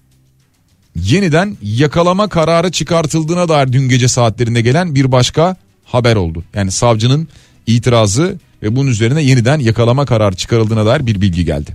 yeniden 0.96 1.56
yakalama 1.62 2.28
kararı 2.28 2.70
çıkartıldığına 2.70 3.48
dair 3.48 3.72
dün 3.72 3.88
gece 3.88 4.08
saatlerinde 4.08 4.60
gelen 4.60 4.94
bir 4.94 5.12
başka 5.12 5.56
haber 5.84 6.16
oldu. 6.16 6.44
Yani 6.54 6.70
savcının 6.70 7.28
itirazı 7.66 8.38
ve 8.62 8.76
bunun 8.76 8.90
üzerine 8.90 9.22
yeniden 9.22 9.58
yakalama 9.58 10.04
kararı 10.04 10.36
çıkarıldığına 10.36 10.86
dair 10.86 11.06
bir 11.06 11.20
bilgi 11.20 11.44
geldi. 11.44 11.74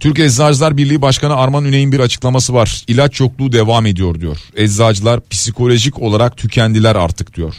Türkiye 0.00 0.26
Eczacılar 0.26 0.76
Birliği 0.76 1.02
Başkanı 1.02 1.36
Arman 1.36 1.64
Üney'in 1.64 1.92
bir 1.92 2.00
açıklaması 2.00 2.54
var. 2.54 2.84
İlaç 2.88 3.20
yokluğu 3.20 3.52
devam 3.52 3.86
ediyor 3.86 4.20
diyor. 4.20 4.38
Eczacılar 4.56 5.20
psikolojik 5.30 5.98
olarak 5.98 6.36
tükendiler 6.36 6.96
artık 6.96 7.36
diyor. 7.36 7.54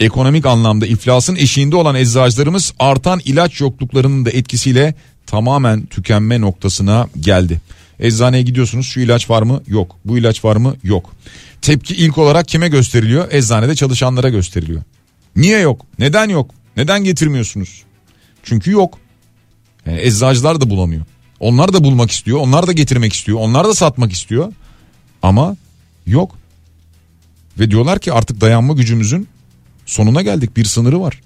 Ekonomik 0.00 0.46
anlamda 0.46 0.86
iflasın 0.86 1.36
eşiğinde 1.36 1.76
olan 1.76 1.94
eczacılarımız 1.94 2.72
artan 2.78 3.20
ilaç 3.24 3.60
yokluklarının 3.60 4.24
da 4.24 4.30
etkisiyle 4.30 4.94
tamamen 5.26 5.86
tükenme 5.86 6.40
noktasına 6.40 7.08
geldi. 7.20 7.60
Eczaneye 8.00 8.42
gidiyorsunuz 8.42 8.86
şu 8.86 9.00
ilaç 9.00 9.30
var 9.30 9.42
mı? 9.42 9.62
Yok. 9.66 9.96
Bu 10.04 10.18
ilaç 10.18 10.44
var 10.44 10.56
mı? 10.56 10.76
Yok. 10.82 11.12
Tepki 11.62 11.94
ilk 11.94 12.18
olarak 12.18 12.48
kime 12.48 12.68
gösteriliyor? 12.68 13.32
Eczanede 13.32 13.74
çalışanlara 13.74 14.28
gösteriliyor. 14.28 14.82
Niye 15.36 15.58
yok? 15.58 15.86
Neden 15.98 16.28
yok? 16.28 16.50
Neden 16.76 17.04
getirmiyorsunuz? 17.04 17.82
Çünkü 18.42 18.70
yok. 18.70 18.98
Yani 19.86 20.00
eczacılar 20.00 20.60
da 20.60 20.70
bulamıyor. 20.70 21.04
Onlar 21.40 21.72
da 21.72 21.84
bulmak 21.84 22.10
istiyor, 22.10 22.38
onlar 22.38 22.66
da 22.66 22.72
getirmek 22.72 23.12
istiyor, 23.12 23.38
onlar 23.40 23.68
da 23.68 23.74
satmak 23.74 24.12
istiyor. 24.12 24.52
Ama 25.22 25.56
yok. 26.06 26.38
Ve 27.58 27.70
diyorlar 27.70 27.98
ki 27.98 28.12
artık 28.12 28.40
dayanma 28.40 28.74
gücümüzün 28.74 29.28
sonuna 29.88 30.22
geldik. 30.22 30.56
Bir 30.56 30.64
sınırı 30.64 31.00
var. 31.00 31.20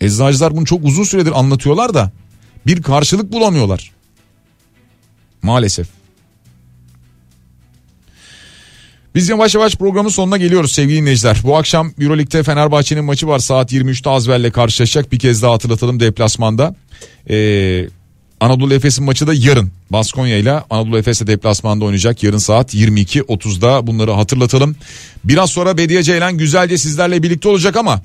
Eczacılar 0.00 0.56
bunu 0.56 0.64
çok 0.64 0.84
uzun 0.84 1.04
süredir 1.04 1.38
anlatıyorlar 1.38 1.94
da 1.94 2.12
bir 2.66 2.82
karşılık 2.82 3.32
bulamıyorlar. 3.32 3.92
Maalesef. 5.42 5.88
Biz 9.14 9.28
yavaş 9.28 9.54
yavaş 9.54 9.76
programın 9.76 10.08
sonuna 10.08 10.36
geliyoruz 10.36 10.72
sevgili 10.72 10.96
dinleyiciler. 11.00 11.40
Bu 11.44 11.56
akşam 11.56 11.92
Euroleague'de 11.98 12.42
Fenerbahçe'nin 12.42 13.04
maçı 13.04 13.28
var. 13.28 13.38
Saat 13.38 13.72
23'te 13.72 14.10
Azvel'le 14.10 14.50
karşılaşacak. 14.50 15.12
Bir 15.12 15.18
kez 15.18 15.42
daha 15.42 15.52
hatırlatalım 15.52 16.00
deplasmanda. 16.00 16.74
Ee, 17.30 17.88
Anadolu 18.40 18.74
Efes'in 18.74 19.04
maçı 19.04 19.26
da 19.26 19.34
yarın. 19.34 19.70
Baskonya 19.90 20.36
ile 20.36 20.52
Anadolu 20.70 20.98
Efes'e 20.98 21.26
deplasmanda 21.26 21.84
oynayacak. 21.84 22.22
Yarın 22.22 22.38
saat 22.38 22.74
22.30'da 22.74 23.86
bunları 23.86 24.10
hatırlatalım. 24.10 24.76
Biraz 25.24 25.50
sonra 25.50 25.76
Bediye 25.76 26.02
Ceylan 26.02 26.38
güzelce 26.38 26.78
sizlerle 26.78 27.22
birlikte 27.22 27.48
olacak 27.48 27.76
ama 27.76 28.02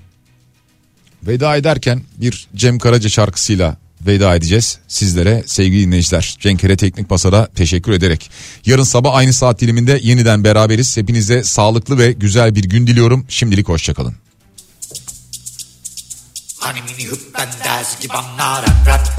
veda 1.23 1.55
ederken 1.55 2.01
bir 2.17 2.47
Cem 2.55 2.79
Karaca 2.79 3.09
şarkısıyla 3.09 3.77
veda 4.07 4.35
edeceğiz 4.35 4.77
sizlere 4.87 5.43
sevgili 5.45 5.85
dinleyiciler. 5.85 6.35
Cenkere 6.39 6.77
Teknik 6.77 7.09
Pasa'da 7.09 7.47
teşekkür 7.55 7.91
ederek. 7.91 8.29
Yarın 8.65 8.83
sabah 8.83 9.15
aynı 9.15 9.33
saat 9.33 9.61
diliminde 9.61 9.99
yeniden 10.03 10.43
beraberiz. 10.43 10.97
Hepinize 10.97 11.43
sağlıklı 11.43 11.97
ve 11.97 12.11
güzel 12.11 12.55
bir 12.55 12.63
gün 12.63 12.87
diliyorum. 12.87 13.25
Şimdilik 13.29 13.69
hoşçakalın. 13.69 14.15
Hani 16.59 16.79
mini 16.81 17.11
hüppen 17.11 17.49
ders 17.63 18.01
gibi 18.01 18.13
rap 18.13 18.85
rap. 18.87 19.15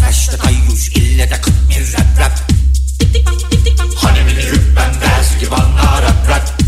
Tereşte 0.00 0.36
kayyuş 0.36 0.88
ille 0.88 1.30
de 1.30 1.40
kıt 1.40 1.54
mir 1.68 1.92
rap 1.92 2.20
rap. 2.20 2.38
Hani 3.96 4.22
mini 4.22 4.42
hüppen 4.42 5.00
ders 5.00 5.38
gibi 5.40 5.54
rap 6.02 6.28
rap. 6.28 6.60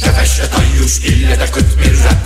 Tereşte 0.00 0.50
kayyuş 0.50 0.98
ille 0.98 1.40
de 1.40 1.46
kıt 1.46 1.76
mir 1.76 2.04
rap 2.04 2.18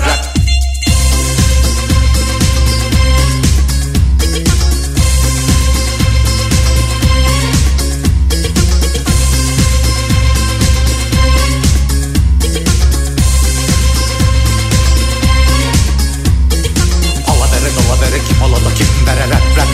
rap. 19.07 19.69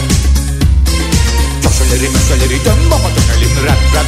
Köşeleri 1.63 2.09
möşeleri 2.09 2.65
dön 2.65 2.79
baba 2.91 3.09
dönelim 3.17 3.67
rap 3.67 3.95
rap. 3.95 4.07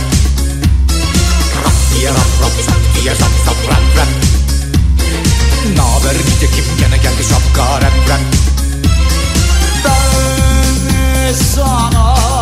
Rap 1.64 1.73
diye 1.95 2.11
rap 2.11 2.16
rap 2.43 2.53
sap 2.66 2.95
diye 2.95 3.14
zap 3.14 3.35
zap 3.45 3.68
rap 3.68 3.97
rap. 3.97 4.09
Naber 5.77 6.16
nitekim 6.18 6.64
gene 6.79 6.97
geldi 6.97 7.25
şapka 7.31 7.81
rap 7.81 8.09
rap. 8.09 8.21
Ben 9.85 11.33
sana 11.55 12.39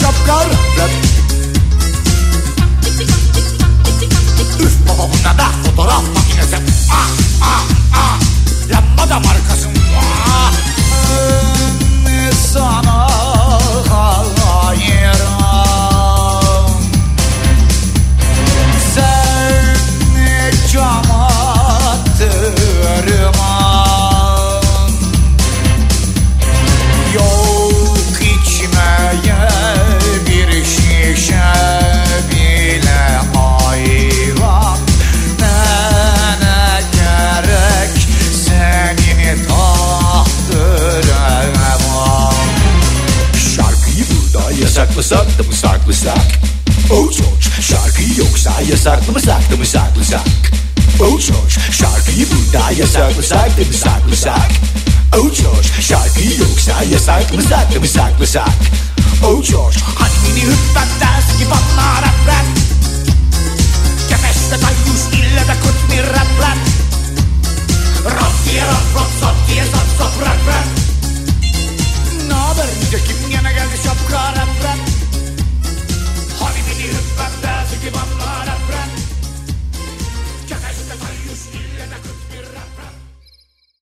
şapkar 0.00 0.46
rap 0.78 0.90
Üf 4.60 4.72
baba 4.88 5.12
bunda 5.12 5.38
da 5.38 5.46
fotoğraf 5.64 6.02
makinesi. 6.14 6.56